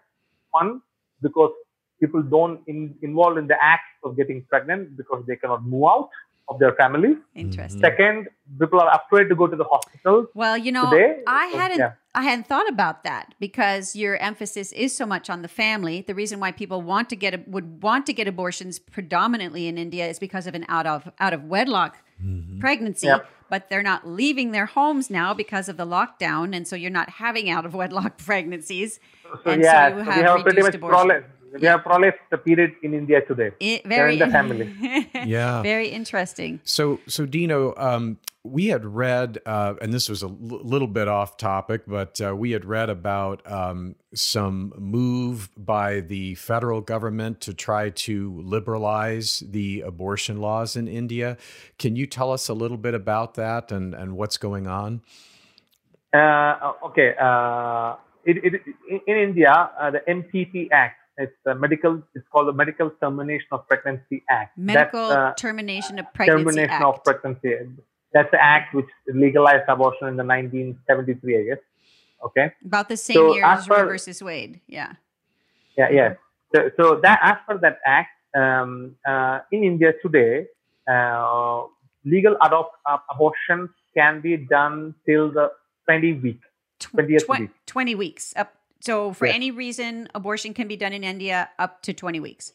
One 0.51 0.81
because 1.23 1.53
people 2.01 2.23
don't 2.23 2.61
in, 2.67 2.95
involve 3.03 3.39
in 3.39 3.47
the 3.47 3.57
act 3.63 3.85
of 4.05 4.17
getting 4.17 4.43
pregnant 4.49 4.97
because 4.97 5.25
they 5.27 5.37
cannot 5.37 5.65
move 5.65 5.85
out 5.85 6.11
of 6.49 6.59
their 6.59 6.73
families. 6.75 7.17
Interesting. 7.35 7.81
Mm-hmm. 7.81 7.97
Second, 7.97 8.29
people 8.61 8.81
are 8.81 9.01
afraid 9.01 9.29
to 9.29 9.35
go 9.35 9.47
to 9.47 9.57
the 9.57 9.65
hospital. 9.65 10.27
Well, 10.35 10.59
you 10.59 10.73
know, 10.73 10.91
today. 10.91 11.21
I 11.27 11.47
hadn't 11.47 11.79
yeah. 11.79 11.93
I 12.15 12.23
hadn't 12.23 12.47
thought 12.47 12.69
about 12.69 13.03
that 13.05 13.35
because 13.41 13.97
your 13.97 14.17
emphasis 14.19 14.71
is 14.73 14.97
so 14.97 15.07
much 15.07 15.29
on 15.31 15.43
the 15.43 15.49
family. 15.49 16.05
The 16.07 16.15
reason 16.15 16.39
why 16.41 16.53
people 16.53 16.83
want 16.83 17.09
to 17.11 17.17
get 17.17 17.49
would 17.49 17.83
want 17.83 18.07
to 18.07 18.13
get 18.13 18.29
abortions 18.29 18.79
predominantly 18.79 19.67
in 19.67 19.79
India 19.79 20.07
is 20.07 20.19
because 20.19 20.47
of 20.47 20.55
an 20.55 20.65
out 20.69 20.87
of 20.87 21.11
out 21.19 21.33
of 21.33 21.45
wedlock 21.45 21.99
mm-hmm. 22.25 22.61
pregnancy, 22.61 23.07
yep. 23.07 23.29
but 23.51 23.69
they're 23.69 23.83
not 23.83 24.07
leaving 24.07 24.53
their 24.53 24.67
homes 24.67 25.11
now 25.11 25.35
because 25.35 25.69
of 25.69 25.77
the 25.77 25.87
lockdown, 25.87 26.55
and 26.55 26.67
so 26.67 26.77
you're 26.77 26.91
not 26.91 27.11
having 27.11 27.51
out 27.51 27.67
of 27.67 27.75
wedlock 27.75 28.19
pregnancies. 28.25 29.01
So, 29.45 29.51
and 29.51 29.63
yeah, 29.63 29.91
so 29.91 29.97
you 29.97 30.03
have, 30.05 30.15
so 30.15 30.21
we 30.21 30.27
have 30.27 30.43
pretty 30.43 30.63
much 30.63 30.75
abortion. 30.75 31.25
We 31.61 31.67
have 31.67 31.83
prolapse 31.83 32.19
the 32.31 32.39
period 32.39 32.75
in 32.83 32.95
India 32.95 33.21
today. 33.21 33.53
It, 33.61 33.87
very 33.87 34.15
in 34.15 34.19
the 34.19 34.27
family. 34.27 34.75
yeah. 35.25 35.63
Very 35.63 35.89
interesting. 35.89 36.61
So, 36.65 37.01
so 37.07 37.27
Dino, 37.27 37.75
um, 37.77 38.19
we 38.43 38.67
had 38.67 38.85
read, 38.85 39.39
uh, 39.47 39.75
and 39.81 39.93
this 39.93 40.09
was 40.09 40.23
a 40.23 40.27
l- 40.27 40.35
little 40.35 40.89
bit 40.89 41.07
off 41.07 41.37
topic, 41.37 41.83
but 41.87 42.21
uh, 42.21 42.35
we 42.35 42.51
had 42.51 42.65
read 42.65 42.91
about 42.91 43.49
um, 43.51 43.95
some 44.15 44.73
move 44.77 45.49
by 45.57 46.01
the 46.01 46.35
federal 46.35 46.81
government 46.81 47.41
to 47.43 47.55
try 47.55 47.91
to 47.91 48.43
liberalize 48.43 49.43
the 49.49 49.81
abortion 49.83 50.41
laws 50.41 50.77
in 50.77 50.89
India. 50.89 51.37
Can 51.79 51.95
you 51.95 52.07
tell 52.07 52.33
us 52.33 52.49
a 52.49 52.55
little 52.55 52.77
bit 52.77 52.95
about 52.95 53.35
that 53.35 53.71
and, 53.71 53.95
and 53.95 54.17
what's 54.17 54.37
going 54.37 54.67
on? 54.67 55.03
Uh, 56.13 56.73
okay. 56.85 57.15
Uh, 57.21 57.95
it, 58.25 58.37
it, 58.45 58.63
in 59.07 59.17
India, 59.17 59.71
uh, 59.81 59.91
the 59.91 60.03
MTP 60.09 60.69
Act, 60.71 61.01
it's 61.17 61.37
a 61.47 61.55
medical. 61.55 62.03
It's 62.15 62.27
called 62.31 62.49
the 62.49 62.53
Medical 62.53 62.91
Termination 63.01 63.47
of 63.53 63.69
Pregnancy 63.69 64.25
Act. 64.29 64.57
Medical 64.59 65.01
uh, 65.01 65.35
Termination 65.35 65.99
of 65.99 66.13
Pregnancy 66.13 66.45
Termination 66.45 66.71
Act. 66.71 66.85
of 66.85 67.05
Pregnancy. 67.05 67.55
That's 68.13 68.31
the 68.31 68.43
act 68.43 68.75
which 68.75 68.87
legalized 69.09 69.65
abortion 69.69 70.09
in 70.09 70.17
the 70.17 70.25
1973, 70.25 71.39
I 71.39 71.43
guess. 71.43 71.59
Okay. 72.25 72.53
About 72.65 72.89
the 72.89 72.97
same 72.97 73.15
so 73.15 73.35
year 73.35 73.45
as 73.45 73.69
Roe 73.69 73.85
versus 73.85 74.23
Wade. 74.23 74.61
Yeah. 74.67 74.93
Yeah. 75.77 75.91
Yeah. 75.91 76.15
So, 76.55 76.71
so 76.77 77.01
that 77.03 77.19
as 77.23 77.37
per 77.47 77.59
that 77.59 77.79
act, 77.85 78.11
um, 78.37 78.97
uh, 79.07 79.41
in 79.51 79.65
India 79.65 79.93
today, 80.03 80.47
uh, 80.89 81.65
legal 82.05 82.37
adopt 82.43 82.77
uh, 82.87 82.99
abortion 83.11 83.69
can 83.97 84.21
be 84.21 84.37
done 84.37 84.95
till 85.07 85.31
the 85.31 85.51
20 85.87 86.15
week, 86.15 86.41
20th 86.81 87.25
Tw- 87.25 87.29
week. 87.29 87.51
20 87.67 87.95
weeks 87.95 88.33
up 88.37 88.55
so, 88.85 89.15
for 89.15 89.25
yes. 89.25 89.35
any 89.35 89.51
reason, 89.51 90.09
abortion 90.15 90.53
can 90.53 90.69
be 90.69 90.77
done 90.77 90.93
in 90.93 91.05
India 91.05 91.49
up 91.59 91.81
to 91.83 91.95
20 91.95 92.21
weeks. 92.21 92.53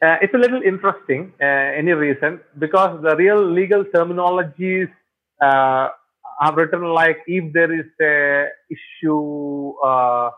Uh, 0.00 0.16
it's 0.22 0.32
a 0.34 0.38
little 0.38 0.62
interesting, 0.62 1.32
uh, 1.40 1.44
any 1.44 1.92
reason, 1.92 2.40
because 2.60 3.02
the 3.02 3.16
real 3.16 3.44
legal 3.44 3.84
terminologies 3.84 4.88
uh, 5.40 5.88
are 6.40 6.54
written 6.54 6.84
like 6.84 7.18
if 7.26 7.52
there 7.52 7.72
is 7.72 7.86
a 8.00 8.46
issue 8.70 9.72
uh, 9.84 10.30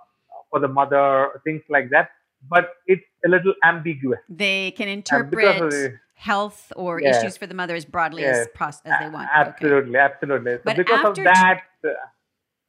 for 0.50 0.60
the 0.60 0.68
mother, 0.68 1.28
things 1.44 1.62
like 1.68 1.90
that. 1.90 2.08
But 2.48 2.70
it's 2.86 3.04
a 3.26 3.28
little 3.28 3.54
ambiguous. 3.62 4.20
They 4.30 4.70
can 4.70 4.88
interpret 4.88 5.58
the, 5.70 5.98
health 6.14 6.72
or 6.76 7.00
yes, 7.00 7.18
issues 7.18 7.36
for 7.36 7.46
the 7.46 7.54
mother 7.54 7.74
as 7.74 7.84
broadly 7.84 8.22
yes, 8.22 8.46
as, 8.58 8.80
as 8.86 8.94
they 9.00 9.08
want. 9.10 9.28
Absolutely, 9.34 9.96
okay. 9.96 9.98
absolutely. 9.98 10.54
So 10.56 10.60
but 10.64 10.76
because 10.76 11.04
of 11.04 11.24
that. 11.24 11.60
Uh, 11.84 11.90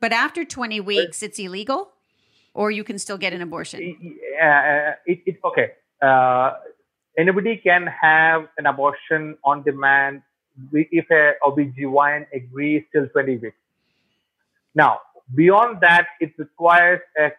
but 0.01 0.11
after 0.11 0.43
20 0.43 0.81
weeks, 0.81 1.23
it's 1.23 1.39
illegal? 1.39 1.91
Or 2.55 2.71
you 2.71 2.83
can 2.83 2.97
still 2.97 3.17
get 3.17 3.33
an 3.33 3.41
abortion? 3.41 3.79
Uh, 4.41 4.93
it, 5.05 5.19
it, 5.27 5.35
okay. 5.43 5.73
Uh, 6.01 6.53
anybody 7.17 7.57
can 7.57 7.85
have 7.85 8.47
an 8.57 8.65
abortion 8.65 9.37
on 9.43 9.61
demand 9.61 10.23
if 10.71 11.05
a 11.11 11.33
OBGYN 11.45 12.25
agrees 12.33 12.83
till 12.91 13.07
20 13.07 13.37
weeks. 13.37 13.57
Now, 14.73 15.01
beyond 15.35 15.81
that, 15.81 16.07
it 16.21 16.31
requires 16.37 17.01
a 17.19 17.31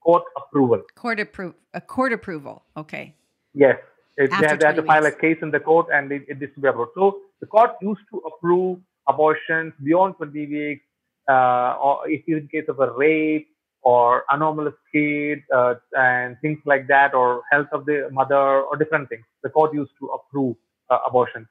court 0.00 0.22
approval. 0.36 0.82
Court 0.94 1.20
approval. 1.20 1.56
A 1.74 1.80
court 1.80 2.12
approval. 2.12 2.62
Okay. 2.76 3.14
Yes. 3.52 3.76
It, 4.16 4.30
they, 4.30 4.46
have, 4.46 4.60
they 4.60 4.66
have 4.66 4.76
to 4.76 4.82
file 4.82 5.06
a 5.06 5.12
case 5.12 5.38
in 5.42 5.50
the 5.50 5.60
court 5.60 5.86
and 5.92 6.12
it, 6.12 6.22
it 6.28 6.42
is 6.42 6.50
to 6.54 6.60
be 6.60 6.68
approved. 6.68 6.92
So 6.94 7.20
the 7.40 7.46
court 7.46 7.72
used 7.82 8.02
to 8.12 8.18
approve 8.18 8.78
abortions 9.08 9.72
beyond 9.82 10.16
20 10.16 10.46
weeks, 10.46 10.84
uh, 11.28 11.76
or 11.82 12.08
if 12.08 12.22
in 12.28 12.48
case 12.48 12.66
of 12.68 12.78
a 12.78 12.92
rape 12.92 13.48
or 13.82 14.24
anomalous 14.30 14.74
kid 14.92 15.40
uh, 15.54 15.74
and 15.96 16.36
things 16.42 16.58
like 16.66 16.86
that, 16.88 17.14
or 17.14 17.42
health 17.50 17.68
of 17.72 17.86
the 17.86 18.08
mother, 18.12 18.62
or 18.62 18.76
different 18.76 19.08
things. 19.08 19.24
The 19.42 19.50
court 19.50 19.72
used 19.74 19.92
to 20.00 20.06
approve 20.06 20.56
uh, 20.90 20.98
abortion. 21.06 21.48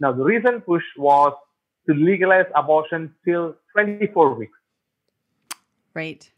Now, 0.00 0.12
the 0.12 0.24
recent 0.24 0.66
push 0.66 0.84
was 0.96 1.32
to 1.86 1.94
legalize 1.94 2.46
abortion 2.54 3.14
till 3.24 3.54
24 3.72 4.34
weeks. 4.34 4.58
Right. 5.94 6.30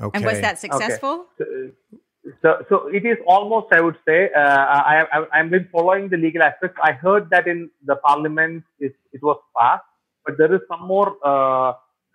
Okay. 0.00 0.10
And 0.14 0.24
was 0.24 0.40
that 0.40 0.58
successful? 0.58 1.26
Okay. 1.40 1.72
So, 1.82 1.98
so, 2.40 2.64
so, 2.68 2.86
it 2.88 3.04
is 3.04 3.18
almost, 3.26 3.72
I 3.72 3.80
would 3.80 3.96
say, 4.06 4.30
uh, 4.34 4.38
I, 4.38 5.04
I, 5.12 5.26
I've 5.32 5.50
been 5.50 5.68
following 5.72 6.08
the 6.08 6.16
legal 6.16 6.42
aspects. 6.42 6.78
I 6.82 6.92
heard 6.92 7.28
that 7.30 7.46
in 7.46 7.68
the 7.84 7.96
parliament 7.96 8.64
it, 8.78 8.94
it 9.12 9.22
was 9.22 9.38
passed, 9.58 9.84
but 10.24 10.38
there 10.38 10.54
is 10.54 10.60
some 10.68 10.86
more 10.86 11.16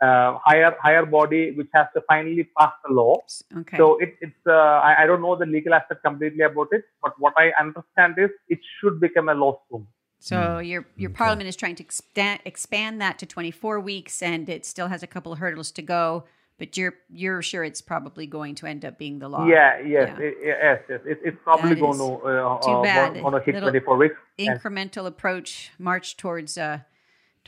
uh, 0.02 0.06
uh, 0.06 0.40
higher 0.44 0.76
higher 0.82 1.06
body 1.06 1.52
which 1.52 1.68
has 1.74 1.88
to 1.94 2.02
finally 2.08 2.50
pass 2.58 2.74
the 2.86 2.94
law. 2.94 3.18
Okay. 3.56 3.78
So 3.78 3.98
it, 3.98 4.16
it's 4.22 4.48
uh, 4.48 4.52
I, 4.52 5.04
I 5.04 5.06
don't 5.06 5.22
know 5.22 5.36
the 5.36 5.46
legal 5.46 5.74
aspect 5.74 6.04
completely 6.04 6.44
about 6.44 6.68
it, 6.72 6.84
but 7.02 7.14
what 7.20 7.34
I 7.38 7.52
understand 7.60 8.16
is 8.18 8.30
it 8.48 8.60
should 8.80 9.00
become 9.00 9.30
a 9.30 9.34
law 9.34 9.60
soon. 9.70 9.88
So 10.20 10.36
mm. 10.36 10.68
your 10.68 10.86
your 10.96 11.12
okay. 11.12 11.18
parliament 11.18 11.48
is 11.48 11.56
trying 11.56 11.76
to 11.76 11.84
expand 11.84 12.42
expand 12.46 13.02
that 13.02 13.20
to 13.20 13.26
24 13.26 13.80
weeks, 13.80 14.22
and 14.22 14.50
it 14.50 14.66
still 14.66 14.88
has 14.88 15.04
a 15.04 15.08
couple 15.08 15.32
of 15.32 15.40
hurdles 15.40 15.72
to 15.74 15.82
go. 15.82 16.26
But 16.58 16.76
you're 16.76 16.96
you're 17.10 17.44
sure 17.44 17.64
it's 17.64 17.82
probably 17.82 18.26
going 18.26 18.56
to 18.56 18.66
end 18.66 18.84
up 18.84 18.98
being 18.98 19.20
the 19.20 19.30
law. 19.30 19.46
Yeah, 19.46 19.80
yes, 19.80 20.16
yeah. 20.20 20.26
It, 20.26 20.38
yes, 20.44 20.82
yes. 20.90 21.00
It, 21.06 21.20
it's 21.24 21.38
probably 21.44 21.76
that 21.76 21.80
going 21.80 21.98
to 22.00 22.28
uh, 22.28 22.60
too 22.62 22.82
bad. 22.84 23.22
going 23.22 23.34
to 23.34 23.42
hit 23.42 23.54
Little 23.54 23.70
24 23.70 23.98
weeks. 23.98 24.16
Incremental 24.40 25.06
and, 25.06 25.08
approach, 25.08 25.72
march 25.78 26.18
towards 26.18 26.58
uh, 26.58 26.80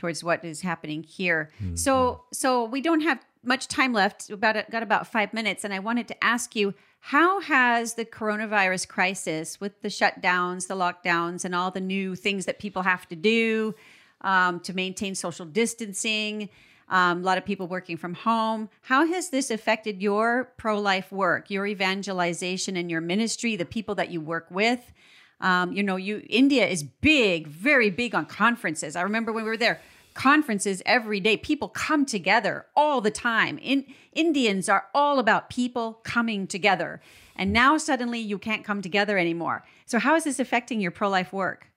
towards 0.00 0.24
what 0.24 0.44
is 0.44 0.62
happening 0.62 1.02
here. 1.02 1.50
Mm-hmm. 1.62 1.76
So 1.76 2.24
so 2.32 2.64
we 2.64 2.80
don't 2.80 3.02
have 3.02 3.20
much 3.44 3.68
time 3.68 3.92
left. 3.92 4.30
About 4.30 4.70
got 4.70 4.82
about 4.82 5.06
five 5.06 5.32
minutes, 5.34 5.62
and 5.62 5.72
I 5.74 5.78
wanted 5.78 6.08
to 6.08 6.24
ask 6.24 6.56
you 6.56 6.74
how 7.00 7.40
has 7.40 7.94
the 7.94 8.04
coronavirus 8.04 8.88
crisis, 8.88 9.60
with 9.60 9.80
the 9.82 9.88
shutdowns, 9.88 10.68
the 10.68 10.74
lockdowns, 10.74 11.44
and 11.44 11.54
all 11.54 11.70
the 11.70 11.80
new 11.80 12.14
things 12.14 12.46
that 12.46 12.58
people 12.58 12.82
have 12.82 13.06
to 13.08 13.16
do 13.16 13.74
um, 14.22 14.60
to 14.60 14.72
maintain 14.74 15.14
social 15.14 15.46
distancing, 15.46 16.48
um, 16.88 17.20
a 17.20 17.22
lot 17.22 17.38
of 17.38 17.44
people 17.44 17.66
working 17.68 17.96
from 17.96 18.14
home, 18.14 18.68
how 18.82 19.06
has 19.06 19.30
this 19.30 19.50
affected 19.50 20.02
your 20.02 20.52
pro 20.56 20.78
life 20.78 21.12
work, 21.12 21.50
your 21.50 21.66
evangelization, 21.66 22.76
and 22.76 22.90
your 22.90 23.00
ministry, 23.00 23.56
the 23.56 23.64
people 23.64 23.94
that 23.94 24.10
you 24.10 24.20
work 24.20 24.46
with? 24.50 24.92
Um, 25.40 25.72
you 25.72 25.82
know, 25.82 25.96
you 25.96 26.22
India 26.28 26.66
is 26.66 26.82
big, 26.82 27.46
very 27.46 27.88
big 27.88 28.14
on 28.14 28.26
conferences. 28.26 28.94
I 28.94 29.02
remember 29.02 29.32
when 29.32 29.44
we 29.44 29.50
were 29.50 29.56
there, 29.56 29.80
conferences 30.14 30.82
every 30.86 31.20
day. 31.20 31.36
People 31.36 31.68
come 31.68 32.04
together 32.04 32.66
all 32.76 33.00
the 33.00 33.10
time. 33.10 33.58
In, 33.58 33.86
Indians 34.12 34.68
are 34.68 34.86
all 34.94 35.18
about 35.18 35.50
people 35.50 36.00
coming 36.04 36.46
together. 36.46 37.00
And 37.36 37.52
now 37.52 37.78
suddenly 37.78 38.18
you 38.18 38.38
can't 38.38 38.64
come 38.64 38.82
together 38.82 39.16
anymore. 39.16 39.64
So, 39.86 39.98
how 39.98 40.14
is 40.16 40.24
this 40.24 40.38
affecting 40.38 40.80
your 40.80 40.90
pro 40.90 41.08
life 41.08 41.32
work? 41.32 41.68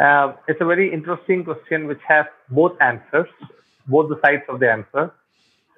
Uh, 0.00 0.32
it's 0.48 0.60
a 0.60 0.64
very 0.64 0.92
interesting 0.92 1.44
question 1.44 1.86
which 1.86 2.00
has 2.06 2.26
both 2.50 2.72
answers, 2.80 3.28
both 3.86 4.08
the 4.08 4.18
sides 4.24 4.42
of 4.48 4.60
the 4.60 4.70
answer. 4.70 5.12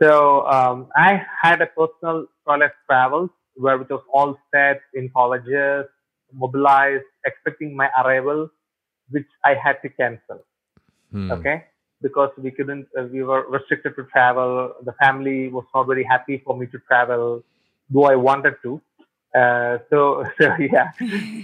So, 0.01 0.47
um, 0.47 0.89
I 0.97 1.23
had 1.43 1.61
a 1.61 1.67
personal 1.67 2.27
pro 2.45 2.57
life 2.57 2.73
travels 2.87 3.31
where 3.57 3.81
it 3.81 3.91
was 3.91 4.03
all 4.13 4.39
set 4.55 4.81
in 4.95 5.11
colleges, 5.11 5.87
mobilized, 6.33 7.05
expecting 7.25 7.77
my 7.77 7.91
arrival, 8.03 8.49
which 9.11 9.27
I 9.45 9.55
had 9.55 9.83
to 9.83 9.89
cancel. 9.89 10.45
Hmm. 11.17 11.33
Okay. 11.33 11.65
Because 12.03 12.31
we 12.37 12.51
couldn't, 12.51 12.87
uh, 12.99 13.05
we 13.11 13.23
were 13.23 13.47
restricted 13.49 13.97
to 13.97 14.05
travel. 14.13 14.75
The 14.85 14.93
family 15.05 15.49
was 15.49 15.65
not 15.75 15.85
very 15.85 16.05
happy 16.05 16.43
for 16.45 16.55
me 16.55 16.67
to 16.67 16.79
travel, 16.87 17.43
though 17.89 18.05
I 18.05 18.17
wanted 18.17 18.57
to. 18.65 18.83
Uh, 19.35 19.79
so, 19.89 20.25
so 20.39 20.55
yeah. 20.61 20.91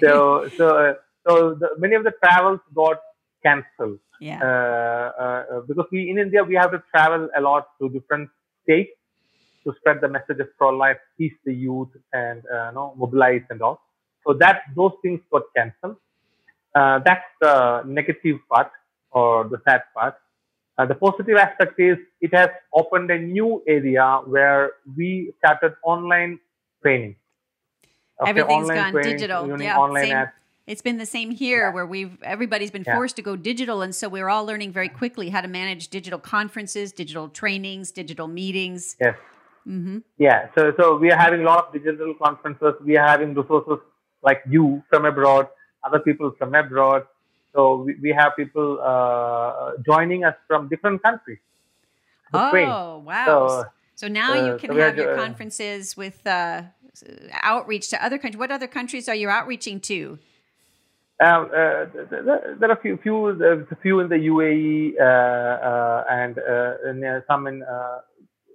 so, 0.03 0.51
so, 0.59 0.67
uh, 0.77 0.95
so 1.27 1.55
the, 1.55 1.71
many 1.79 1.95
of 1.95 2.05
the 2.05 2.13
travels 2.23 2.61
got 2.75 2.99
cancelled. 3.43 3.99
Yeah. 4.21 4.41
Uh, 4.43 5.23
uh, 5.23 5.61
because 5.67 5.87
we 5.91 6.11
in 6.11 6.19
India 6.19 6.45
we 6.45 6.55
have 6.55 6.71
to 6.71 6.83
travel 6.95 7.29
a 7.37 7.41
lot 7.41 7.67
to 7.81 7.89
different 7.89 8.29
states 8.63 8.93
to 9.65 9.73
spread 9.79 10.01
the 10.01 10.09
message 10.09 10.39
of 10.39 10.49
pro-life, 10.59 10.99
teach 11.19 11.33
the 11.45 11.55
youth, 11.55 11.89
and 12.13 12.43
uh, 12.55 12.69
you 12.69 12.75
know, 12.75 12.95
mobilize 12.97 13.43
and 13.51 13.63
all. 13.63 13.81
So 14.25 14.35
that 14.35 14.63
those 14.77 14.93
things 15.03 15.21
got 15.33 15.43
cancelled. 15.57 15.97
Uh, 16.75 17.01
that's 17.05 17.25
the 17.41 17.83
negative 17.85 18.37
part 18.51 18.71
or 19.13 19.49
the 19.49 19.59
sad 19.65 19.83
part. 19.95 20.15
Uh, 20.79 20.87
the 20.87 20.95
positive 20.95 21.37
aspect 21.37 21.79
is 21.79 21.99
it 22.21 22.35
has 22.35 22.49
opened 22.75 23.11
a 23.11 23.19
new 23.19 23.63
area 23.69 24.21
where 24.25 24.73
we 24.97 25.33
started 25.39 25.75
online 25.85 26.39
training. 26.83 27.15
Okay, 28.21 28.31
Everything's 28.31 28.71
gone 28.71 28.93
training, 28.93 29.13
digital. 29.13 29.61
Yeah, 29.61 29.79
online 29.79 30.07
same. 30.07 30.27
It's 30.67 30.81
been 30.81 30.97
the 30.97 31.07
same 31.07 31.31
here 31.33 31.67
yeah. 31.67 31.75
where 31.75 31.87
we've 31.87 32.23
everybody's 32.23 32.71
been 32.71 32.85
yeah. 32.87 32.95
forced 32.95 33.17
to 33.17 33.23
go 33.23 33.35
digital 33.35 33.83
and 33.83 33.95
so 33.95 34.09
we're 34.09 34.29
all 34.29 34.47
learning 34.47 34.73
very 34.73 34.89
quickly 34.89 35.29
how 35.29 35.41
to 35.41 35.49
manage 35.49 35.89
digital 35.89 36.19
conferences, 36.19 36.93
digital 36.93 37.29
trainings, 37.29 37.91
digital 37.91 38.29
meetings. 38.29 38.97
Yes. 39.01 39.17
Mm-hmm. 39.67 39.99
Yeah, 40.19 40.49
so 40.55 40.73
so 40.79 40.97
we 40.97 41.11
are 41.11 41.19
having 41.19 41.41
a 41.41 41.45
lot 41.45 41.67
of 41.67 41.73
digital 41.73 42.15
conferences. 42.15 42.75
We 42.85 42.97
are 42.97 43.07
having 43.07 43.35
resources 43.35 43.79
like 44.23 44.43
you 44.49 44.83
from 44.89 45.05
abroad, 45.05 45.49
other 45.85 45.99
people 45.99 46.33
from 46.39 46.55
abroad. 46.55 47.07
So 47.55 47.83
we, 47.83 47.97
we 48.03 48.11
have 48.13 48.33
people 48.37 48.81
uh, 48.83 49.73
joining 49.85 50.25
us 50.25 50.35
from 50.47 50.69
different 50.69 51.03
countries. 51.03 51.39
Oh, 52.33 52.51
train. 52.51 52.69
wow. 52.69 53.25
So, 53.27 53.65
so 53.95 54.09
now 54.09 54.33
uh, 54.33 54.47
you 54.47 54.59
can 54.59 54.71
so 54.71 54.77
have 54.77 54.97
your 54.97 55.15
conferences 55.17 55.97
with 55.97 56.27
uh, 56.27 56.63
outreach 57.43 57.91
to 57.91 58.03
other 58.05 58.19
countries. 58.19 58.39
What 58.39 58.51
other 58.51 58.67
countries 58.67 59.09
are 59.09 59.15
you 59.15 59.29
outreaching 59.29 59.81
to? 59.81 60.19
Um, 61.23 61.51
uh, 61.55 61.87
there 62.59 62.69
are 62.69 62.73
a 62.73 62.81
few, 62.81 62.97
few, 62.97 63.29
a 63.29 63.77
few 63.77 64.01
in 64.01 64.09
the 64.09 64.17
UAE 64.17 64.99
uh, 64.99 65.05
uh, 65.05 66.05
and 66.11 66.39
uh, 66.39 67.21
some 67.29 67.47
in 67.47 67.63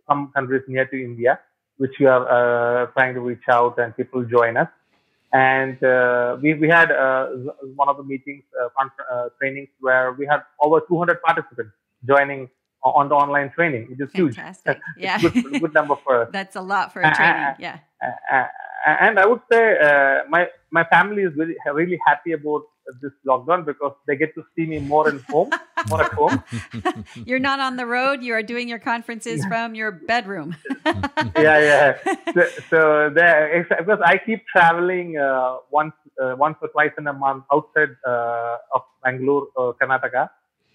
some 0.09 0.31
countries 0.35 0.63
near 0.67 0.85
to 0.85 1.01
India, 1.01 1.39
which 1.77 1.93
we 1.99 2.07
are 2.07 2.91
trying 2.93 3.13
to 3.13 3.21
reach 3.21 3.47
out 3.49 3.77
and 3.77 3.95
people 3.95 4.25
join 4.25 4.57
us. 4.57 4.67
And 5.33 5.81
uh, 5.83 6.37
we, 6.41 6.53
we 6.53 6.69
had 6.69 6.91
uh, 6.91 7.27
one 7.75 7.89
of 7.89 7.97
the 7.97 8.03
meetings, 8.03 8.43
uh, 8.61 8.69
uh, 9.11 9.29
trainings, 9.39 9.69
where 9.79 10.13
we 10.13 10.25
had 10.25 10.41
over 10.61 10.81
200 10.87 11.21
participants 11.21 11.73
joining 12.07 12.49
on 12.83 13.09
the 13.09 13.15
online 13.15 13.51
training, 13.51 13.87
which 13.89 13.99
is 13.99 14.11
Fantastic. 14.11 14.77
huge. 14.77 14.81
yeah. 14.97 15.19
good, 15.19 15.33
good 15.61 15.73
number 15.73 15.95
for 16.03 16.21
us. 16.23 16.29
That's 16.31 16.55
a 16.55 16.61
lot 16.61 16.93
for 16.93 17.01
a 17.01 17.13
training. 17.13 17.55
Yeah. 17.59 17.79
and 18.85 19.19
I 19.19 19.25
would 19.25 19.41
say 19.51 19.77
uh, 19.77 20.29
my 20.29 20.47
my 20.71 20.85
family 20.85 21.23
is 21.23 21.33
really 21.35 21.55
really 21.73 21.99
happy 22.05 22.31
about 22.31 22.63
this 23.01 23.11
lockdown 23.27 23.65
because 23.65 23.93
they 24.07 24.15
get 24.15 24.33
to 24.35 24.43
see 24.55 24.65
me 24.65 24.79
more 24.79 25.07
at 25.09 25.21
home, 25.21 25.51
more 25.89 26.03
at 26.03 26.13
home. 26.13 26.43
You're 27.25 27.39
not 27.39 27.59
on 27.59 27.77
the 27.77 27.85
road. 27.85 28.23
You 28.23 28.33
are 28.33 28.43
doing 28.43 28.67
your 28.67 28.79
conferences 28.79 29.45
from 29.45 29.75
your 29.75 29.91
bedroom. 29.91 30.55
yeah, 30.85 31.59
yeah. 31.71 31.97
So, 32.33 32.47
so 32.69 33.11
there, 33.13 33.65
because 33.79 33.99
I 34.03 34.17
keep 34.17 34.45
traveling 34.47 35.17
uh, 35.17 35.57
once 35.71 35.93
uh, 36.21 36.35
once 36.37 36.57
or 36.61 36.69
twice 36.69 36.91
in 36.97 37.07
a 37.07 37.13
month 37.13 37.43
outside 37.53 37.95
uh, 38.05 38.57
of 38.73 38.81
Bangalore, 39.03 39.47
uh, 39.57 39.71
Karnataka. 39.79 40.29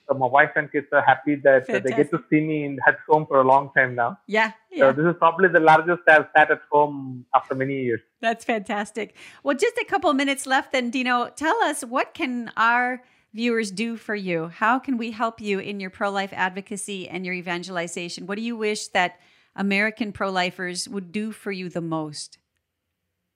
So 0.09 0.15
my 0.19 0.27
wife 0.27 0.51
and 0.57 0.71
kids 0.71 0.87
are 0.93 1.03
happy 1.03 1.37
that 1.37 1.67
they 1.67 1.81
get 1.81 2.11
to 2.11 2.23
see 2.29 2.41
me 2.41 2.65
in, 2.65 2.79
at 2.87 2.99
home 3.09 3.27
for 3.27 3.41
a 3.41 3.45
long 3.45 3.71
time 3.77 3.95
now. 3.95 4.19
Yeah, 4.27 4.53
yeah. 4.71 4.91
So 4.91 4.93
this 4.93 5.07
is 5.07 5.17
probably 5.19 5.49
the 5.49 5.61
largest 5.61 6.03
I've 6.09 6.27
sat 6.37 6.51
at 6.51 6.61
home 6.71 7.25
after 7.35 7.55
many 7.55 7.83
years. 7.83 8.01
That's 8.21 8.45
fantastic. 8.45 9.17
Well, 9.43 9.57
just 9.57 9.77
a 9.79 9.85
couple 9.85 10.13
minutes 10.13 10.47
left 10.47 10.73
then, 10.73 10.91
Dino. 10.91 11.29
Tell 11.29 11.57
us 11.63 11.83
what 11.83 12.15
can 12.15 12.51
our 12.57 13.03
viewers 13.33 13.71
do 13.71 13.97
for 13.97 14.15
you? 14.15 14.49
How 14.49 14.79
can 14.79 14.99
we 14.99 15.11
help 15.11 15.41
you 15.41 15.59
in 15.59 15.81
your 15.81 15.91
pro-life 15.91 16.33
advocacy 16.35 17.09
and 17.09 17.25
your 17.25 17.35
evangelization? 17.35 18.27
What 18.27 18.37
do 18.37 18.43
you 18.43 18.57
wish 18.57 18.89
that 18.89 19.21
American 19.57 20.13
pro-lifers 20.13 20.89
would 20.89 21.13
do 21.13 21.33
for 21.33 21.53
you 21.53 21.69
the 21.69 21.81
most? 21.81 22.39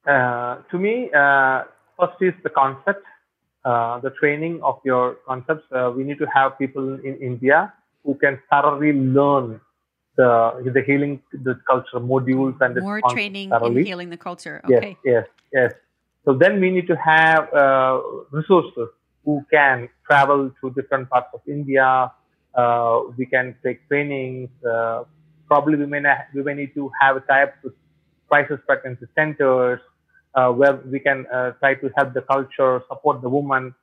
Uh, 0.07 0.57
to 0.71 0.79
me, 0.79 1.11
uh, 1.17 1.65
first 1.99 2.21
is 2.21 2.35
the 2.43 2.51
concept 2.51 3.05
uh, 3.67 3.99
the 3.99 4.11
training 4.11 4.61
of 4.63 4.79
your 4.85 5.17
concepts, 5.27 5.65
uh, 5.73 5.93
we 5.95 6.05
need 6.05 6.19
to 6.19 6.27
have 6.33 6.57
people 6.57 6.95
in 7.09 7.17
India 7.21 7.73
who 8.05 8.15
can 8.15 8.39
thoroughly 8.49 8.93
learn 8.93 9.61
the 10.17 10.31
the 10.77 10.83
healing 10.87 11.21
the 11.33 11.55
culture 11.69 12.01
modules 12.13 12.57
and 12.61 12.77
more 12.77 13.01
training 13.11 13.51
thoroughly. 13.51 13.81
in 13.81 13.87
healing 13.87 14.11
the 14.11 14.17
culture. 14.29 14.63
Okay. 14.65 14.97
Yes, 15.05 15.27
yes, 15.27 15.27
yes. 15.53 15.73
So 16.25 16.33
then 16.43 16.61
we 16.61 16.71
need 16.71 16.87
to 16.87 16.97
have 16.97 17.53
uh, 17.53 18.01
resources 18.31 18.89
who 19.25 19.45
can 19.53 19.89
travel 20.07 20.51
to 20.61 20.71
different 20.71 21.11
parts 21.11 21.31
of 21.35 21.41
India. 21.49 22.13
Uh, 22.55 23.01
we 23.19 23.27
can 23.27 23.57
take 23.65 23.87
trainings. 23.89 24.49
Uh, 24.65 25.03
probably 25.49 25.77
we 25.77 25.87
may 25.87 26.01
not, 26.01 26.19
we 26.35 26.43
may 26.43 26.55
need 26.55 26.73
to 26.75 26.91
have 27.01 27.17
a 27.17 27.21
type 27.21 27.55
with 27.65 27.75
crisis 28.29 28.61
pregnancy 28.67 29.07
centers 29.15 29.81
where 30.53 30.77
we 30.91 31.01
can 31.01 31.27
uh, 31.33 31.53
try 31.61 31.75
to 31.75 31.91
help 31.97 32.15
the 32.15 32.23
culture, 32.23 32.83
support 32.89 33.23
the 33.23 33.29
woman. 33.29 33.75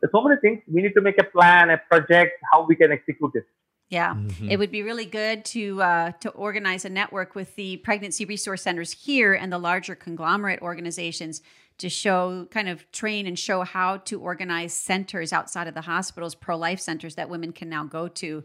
There's 0.00 0.12
so 0.12 0.22
many 0.22 0.40
things. 0.40 0.62
We 0.72 0.82
need 0.82 0.94
to 0.94 1.00
make 1.00 1.18
a 1.18 1.24
plan, 1.24 1.70
a 1.70 1.78
project, 1.78 2.32
how 2.52 2.66
we 2.66 2.76
can 2.76 2.92
execute 2.92 3.32
it. 3.34 3.46
Yeah, 3.90 4.14
mm-hmm. 4.14 4.50
it 4.50 4.58
would 4.58 4.70
be 4.70 4.82
really 4.82 5.06
good 5.06 5.46
to 5.46 5.82
uh, 5.82 6.12
to 6.20 6.28
organize 6.30 6.84
a 6.84 6.90
network 6.90 7.34
with 7.34 7.56
the 7.56 7.78
pregnancy 7.78 8.26
resource 8.26 8.62
centers 8.62 8.92
here 8.92 9.32
and 9.32 9.50
the 9.50 9.58
larger 9.58 9.94
conglomerate 9.94 10.60
organizations 10.60 11.40
to 11.78 11.88
show, 11.88 12.46
kind 12.50 12.68
of 12.68 12.90
train 12.92 13.26
and 13.26 13.38
show 13.38 13.62
how 13.62 13.98
to 13.98 14.20
organize 14.20 14.74
centers 14.74 15.32
outside 15.32 15.68
of 15.68 15.74
the 15.74 15.82
hospitals, 15.82 16.34
pro 16.34 16.56
life 16.56 16.80
centers 16.80 17.14
that 17.14 17.30
women 17.30 17.52
can 17.52 17.68
now 17.68 17.84
go 17.84 18.08
to. 18.08 18.44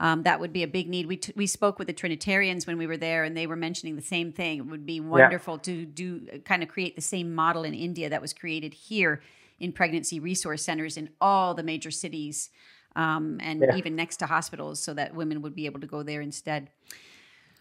Um, 0.00 0.22
that 0.22 0.38
would 0.38 0.52
be 0.52 0.62
a 0.62 0.68
big 0.68 0.88
need. 0.88 1.06
We, 1.06 1.16
t- 1.16 1.32
we 1.34 1.46
spoke 1.48 1.78
with 1.78 1.88
the 1.88 1.92
Trinitarians 1.92 2.66
when 2.66 2.78
we 2.78 2.86
were 2.86 2.96
there, 2.96 3.24
and 3.24 3.36
they 3.36 3.48
were 3.48 3.56
mentioning 3.56 3.96
the 3.96 4.02
same 4.02 4.32
thing. 4.32 4.58
It 4.58 4.66
would 4.66 4.86
be 4.86 5.00
wonderful 5.00 5.54
yeah. 5.54 5.62
to 5.62 5.86
do 5.86 6.20
kind 6.44 6.62
of 6.62 6.68
create 6.68 6.94
the 6.94 7.02
same 7.02 7.34
model 7.34 7.64
in 7.64 7.74
India 7.74 8.08
that 8.08 8.22
was 8.22 8.32
created 8.32 8.74
here 8.74 9.20
in 9.58 9.72
pregnancy 9.72 10.20
resource 10.20 10.62
centers 10.62 10.96
in 10.96 11.10
all 11.20 11.54
the 11.54 11.64
major 11.64 11.90
cities 11.90 12.50
um, 12.94 13.38
and 13.40 13.60
yeah. 13.60 13.76
even 13.76 13.96
next 13.96 14.18
to 14.18 14.26
hospitals 14.26 14.80
so 14.82 14.94
that 14.94 15.14
women 15.14 15.42
would 15.42 15.54
be 15.54 15.66
able 15.66 15.80
to 15.80 15.86
go 15.86 16.02
there 16.02 16.20
instead. 16.20 16.70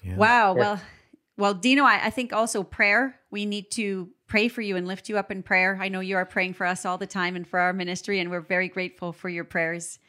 Yeah. 0.03 0.15
Wow. 0.15 0.53
Yeah. 0.53 0.59
Well, 0.59 0.81
well, 1.37 1.53
Dino, 1.53 1.83
I, 1.83 2.05
I, 2.05 2.09
think 2.09 2.33
also 2.33 2.63
prayer. 2.63 3.19
We 3.29 3.45
need 3.45 3.69
to 3.71 4.09
pray 4.25 4.47
for 4.47 4.61
you 4.61 4.75
and 4.75 4.87
lift 4.87 5.07
you 5.07 5.17
up 5.17 5.31
in 5.31 5.43
prayer. 5.43 5.77
I 5.79 5.89
know 5.89 5.99
you 5.99 6.17
are 6.17 6.25
praying 6.25 6.53
for 6.53 6.65
us 6.65 6.85
all 6.85 6.97
the 6.97 7.07
time 7.07 7.35
and 7.35 7.47
for 7.47 7.59
our 7.59 7.73
ministry, 7.73 8.19
and 8.19 8.31
we're 8.31 8.41
very 8.41 8.67
grateful 8.67 9.13
for 9.13 9.29
your 9.29 9.43
prayers. 9.43 9.99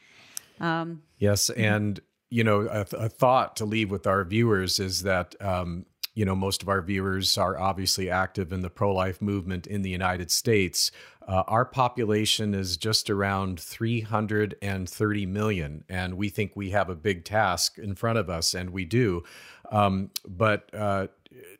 Um, 0.61 1.03
yes, 1.19 1.51
and 1.51 2.01
you 2.31 2.45
know, 2.45 2.69
a, 2.71 2.87
a, 2.97 3.09
thought 3.09 3.57
to 3.57 3.64
leave 3.64 3.91
with 3.91 4.07
our 4.07 4.25
viewers 4.25 4.79
is 4.79 5.03
that 5.03 5.35
um, 5.41 5.87
you 6.14 6.25
know 6.25 6.35
most 6.35 6.62
of 6.62 6.69
our 6.69 6.83
viewers 6.83 7.38
are 7.38 7.59
obviously 7.59 8.11
active 8.11 8.53
in 8.53 8.61
the 8.61 8.71
pro-life 8.71 9.23
movement 9.23 9.67
in 9.67 9.83
the 9.83 9.91
United 9.91 10.31
States. 10.31 10.91
Uh, 11.27 11.45
our 11.47 11.64
population 11.64 12.55
is 12.55 12.79
just 12.79 13.11
around 13.11 13.61
330 13.61 15.27
million, 15.27 15.85
and 15.88 16.14
we 16.14 16.31
think 16.31 16.53
we 16.57 16.71
have 16.71 16.88
a 16.88 16.95
big 16.95 17.25
task 17.25 17.79
in 17.79 17.95
front 17.95 18.19
of 18.19 18.31
us, 18.31 18.55
and 18.55 18.71
we 18.71 18.85
do. 18.87 19.23
Um, 19.71 20.11
but 20.27 20.75
uh, 20.75 21.09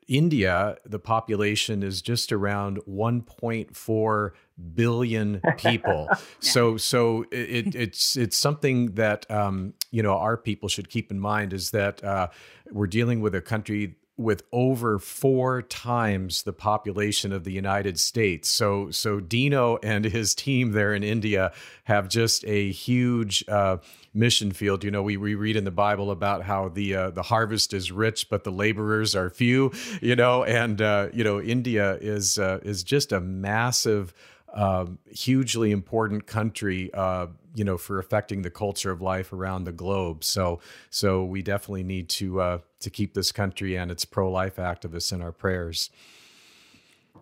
India, 0.07 0.75
the 0.85 0.99
population 0.99 1.83
is 1.83 2.01
just 2.01 2.31
around 2.31 2.79
1.4 2.89 4.31
billion 4.73 5.41
people. 5.57 6.07
yeah. 6.09 6.17
So, 6.39 6.77
so 6.77 7.25
it, 7.31 7.75
it's 7.75 8.17
it's 8.17 8.35
something 8.35 8.93
that 8.95 9.29
um, 9.29 9.73
you 9.91 10.01
know 10.01 10.17
our 10.17 10.37
people 10.37 10.69
should 10.69 10.89
keep 10.89 11.11
in 11.11 11.19
mind 11.19 11.53
is 11.53 11.71
that 11.71 12.03
uh, 12.03 12.29
we're 12.71 12.87
dealing 12.87 13.21
with 13.21 13.35
a 13.35 13.41
country 13.41 13.95
with 14.19 14.43
over 14.51 14.99
four 14.99 15.61
times 15.61 16.43
the 16.43 16.51
population 16.51 17.31
of 17.31 17.45
the 17.45 17.53
United 17.53 17.97
States. 17.97 18.49
So, 18.49 18.91
so 18.91 19.21
Dino 19.21 19.77
and 19.77 20.03
his 20.03 20.35
team 20.35 20.73
there 20.73 20.93
in 20.93 21.03
India 21.03 21.53
have 21.85 22.09
just 22.09 22.43
a 22.45 22.69
huge 22.69 23.45
uh, 23.47 23.77
mission 24.13 24.51
field. 24.51 24.83
You 24.83 24.91
know, 24.91 25.01
we, 25.01 25.15
we 25.15 25.35
read 25.35 25.55
in 25.55 25.63
the 25.63 25.71
Bible 25.71 26.11
about 26.11 26.43
how 26.43 26.67
the 26.67 26.95
uh, 26.95 27.11
the 27.11 27.23
harvest 27.23 27.73
is 27.73 27.93
rich, 27.93 28.29
but 28.29 28.43
the 28.43 28.51
laborers 28.51 29.15
are 29.15 29.29
few. 29.29 29.71
You 30.01 30.17
know, 30.17 30.43
and 30.43 30.81
uh, 30.81 31.07
you 31.13 31.23
know, 31.23 31.39
India 31.41 31.97
is 32.01 32.37
uh, 32.37 32.59
is 32.61 32.83
just 32.83 33.13
a 33.13 33.21
massive. 33.21 34.13
Um, 34.53 34.97
hugely 35.09 35.71
important 35.71 36.25
country, 36.25 36.91
uh, 36.93 37.27
you 37.53 37.63
know, 37.63 37.77
for 37.77 37.99
affecting 37.99 38.41
the 38.41 38.49
culture 38.49 38.91
of 38.91 39.01
life 39.01 39.31
around 39.31 39.65
the 39.65 39.71
globe. 39.71 40.23
So, 40.23 40.59
so 40.89 41.23
we 41.23 41.41
definitely 41.41 41.83
need 41.83 42.09
to 42.09 42.41
uh, 42.41 42.59
to 42.79 42.89
keep 42.89 43.13
this 43.13 43.31
country 43.31 43.77
and 43.77 43.91
its 43.91 44.05
pro 44.05 44.31
life 44.31 44.55
activists 44.55 45.11
in 45.11 45.21
our 45.21 45.31
prayers. 45.31 45.89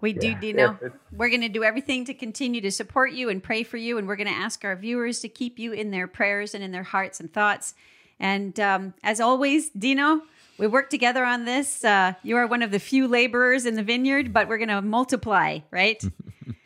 We 0.02 0.14
yeah. 0.14 0.20
do, 0.20 0.36
Dino. 0.36 0.78
Yeah. 0.82 0.90
We're 1.12 1.30
going 1.30 1.42
to 1.42 1.50
do 1.50 1.64
everything 1.64 2.06
to 2.06 2.14
continue 2.14 2.62
to 2.62 2.72
support 2.72 3.12
you 3.12 3.30
and 3.30 3.42
pray 3.42 3.64
for 3.64 3.78
you. 3.78 3.98
And 3.98 4.08
we're 4.08 4.16
going 4.16 4.28
to 4.28 4.34
ask 4.34 4.64
our 4.64 4.76
viewers 4.76 5.20
to 5.22 5.30
keep 5.30 5.60
you 5.60 5.74
in 5.74 5.92
their 5.92 6.08
prayers 6.08 6.54
and 6.54 6.64
in 6.64 6.72
their 6.72 6.84
hearts 6.84 7.20
and 7.20 7.32
thoughts. 7.32 7.74
And 8.20 8.60
um, 8.60 8.94
as 9.04 9.20
always, 9.20 9.70
Dino, 9.70 10.22
we 10.58 10.68
work 10.68 10.90
together 10.90 11.24
on 11.24 11.46
this. 11.46 11.84
Uh, 11.84 12.14
you 12.24 12.38
are 12.38 12.48
one 12.48 12.62
of 12.62 12.72
the 12.72 12.80
few 12.80 13.08
laborers 13.08 13.66
in 13.66 13.76
the 13.76 13.84
vineyard, 13.84 14.34
but 14.34 14.48
we're 14.48 14.58
going 14.58 14.70
to 14.70 14.82
multiply, 14.82 15.60
right? 15.72 16.02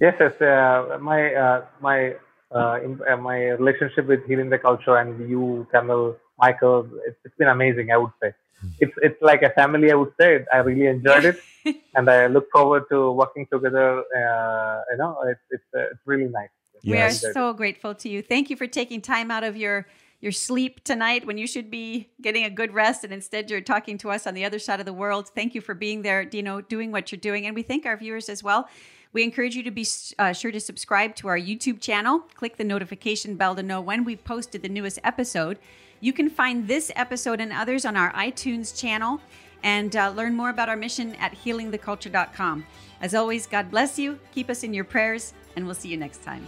yes, 0.00 0.14
yes. 0.20 0.40
Uh, 0.40 0.98
my 1.00 1.34
uh, 1.34 1.64
my 1.80 2.14
uh, 2.54 2.78
in, 2.82 3.00
uh, 3.08 3.16
my 3.16 3.50
relationship 3.50 4.06
with 4.06 4.24
healing 4.26 4.50
the 4.50 4.58
culture 4.58 4.96
and 4.96 5.28
you, 5.28 5.66
Camille, 5.72 6.16
Michael, 6.38 6.88
it's, 7.06 7.16
it's 7.24 7.34
been 7.36 7.48
amazing. 7.48 7.90
I 7.90 7.96
would 7.96 8.12
say 8.22 8.32
hmm. 8.60 8.68
it's 8.80 8.92
it's 9.02 9.20
like 9.22 9.42
a 9.42 9.50
family. 9.50 9.90
I 9.90 9.94
would 9.94 10.12
say 10.20 10.44
I 10.52 10.58
really 10.58 10.86
enjoyed 10.86 11.24
it, 11.24 11.40
and 11.94 12.08
I 12.08 12.26
look 12.26 12.50
forward 12.52 12.84
to 12.90 13.10
working 13.12 13.46
together. 13.52 14.00
Uh, 14.00 14.82
you 14.90 14.96
know, 14.98 15.18
it's 15.26 15.40
it's 15.50 15.64
uh, 15.74 15.92
it's 15.92 16.00
really 16.06 16.28
nice. 16.28 16.50
Yes. 16.82 17.22
We 17.22 17.28
are 17.28 17.32
so 17.32 17.52
grateful 17.54 17.94
to 17.94 18.08
you. 18.08 18.20
Thank 18.20 18.50
you 18.50 18.56
for 18.56 18.66
taking 18.66 19.00
time 19.00 19.30
out 19.30 19.44
of 19.44 19.56
your 19.56 19.86
your 20.20 20.32
sleep 20.32 20.82
tonight 20.84 21.26
when 21.26 21.36
you 21.36 21.46
should 21.46 21.70
be 21.70 22.08
getting 22.22 22.44
a 22.44 22.50
good 22.50 22.72
rest 22.72 23.04
and 23.04 23.12
instead 23.12 23.50
you're 23.50 23.60
talking 23.60 23.98
to 23.98 24.10
us 24.10 24.26
on 24.26 24.32
the 24.32 24.44
other 24.44 24.58
side 24.58 24.80
of 24.80 24.86
the 24.86 24.92
world. 24.92 25.28
Thank 25.34 25.54
you 25.54 25.60
for 25.60 25.74
being 25.74 26.00
there, 26.00 26.24
Dino, 26.24 26.62
doing 26.62 26.90
what 26.92 27.12
you're 27.12 27.20
doing. 27.20 27.46
And 27.46 27.54
we 27.54 27.62
thank 27.62 27.84
our 27.84 27.96
viewers 27.96 28.30
as 28.30 28.42
well. 28.42 28.66
We 29.14 29.22
encourage 29.22 29.54
you 29.54 29.62
to 29.62 29.70
be 29.70 29.86
uh, 30.18 30.32
sure 30.32 30.50
to 30.50 30.60
subscribe 30.60 31.14
to 31.16 31.28
our 31.28 31.38
YouTube 31.38 31.80
channel. 31.80 32.24
Click 32.34 32.56
the 32.56 32.64
notification 32.64 33.36
bell 33.36 33.54
to 33.54 33.62
know 33.62 33.80
when 33.80 34.04
we've 34.04 34.22
posted 34.24 34.60
the 34.60 34.68
newest 34.68 34.98
episode. 35.04 35.58
You 36.00 36.12
can 36.12 36.28
find 36.28 36.68
this 36.68 36.90
episode 36.96 37.40
and 37.40 37.52
others 37.52 37.84
on 37.86 37.96
our 37.96 38.12
iTunes 38.12 38.78
channel 38.78 39.20
and 39.62 39.94
uh, 39.96 40.10
learn 40.10 40.34
more 40.34 40.50
about 40.50 40.68
our 40.68 40.76
mission 40.76 41.14
at 41.14 41.32
healingtheculture.com. 41.32 42.66
As 43.00 43.14
always, 43.14 43.46
God 43.46 43.70
bless 43.70 43.98
you, 43.98 44.18
keep 44.32 44.50
us 44.50 44.64
in 44.64 44.74
your 44.74 44.84
prayers, 44.84 45.32
and 45.54 45.64
we'll 45.64 45.76
see 45.76 45.88
you 45.88 45.96
next 45.96 46.24
time. 46.24 46.44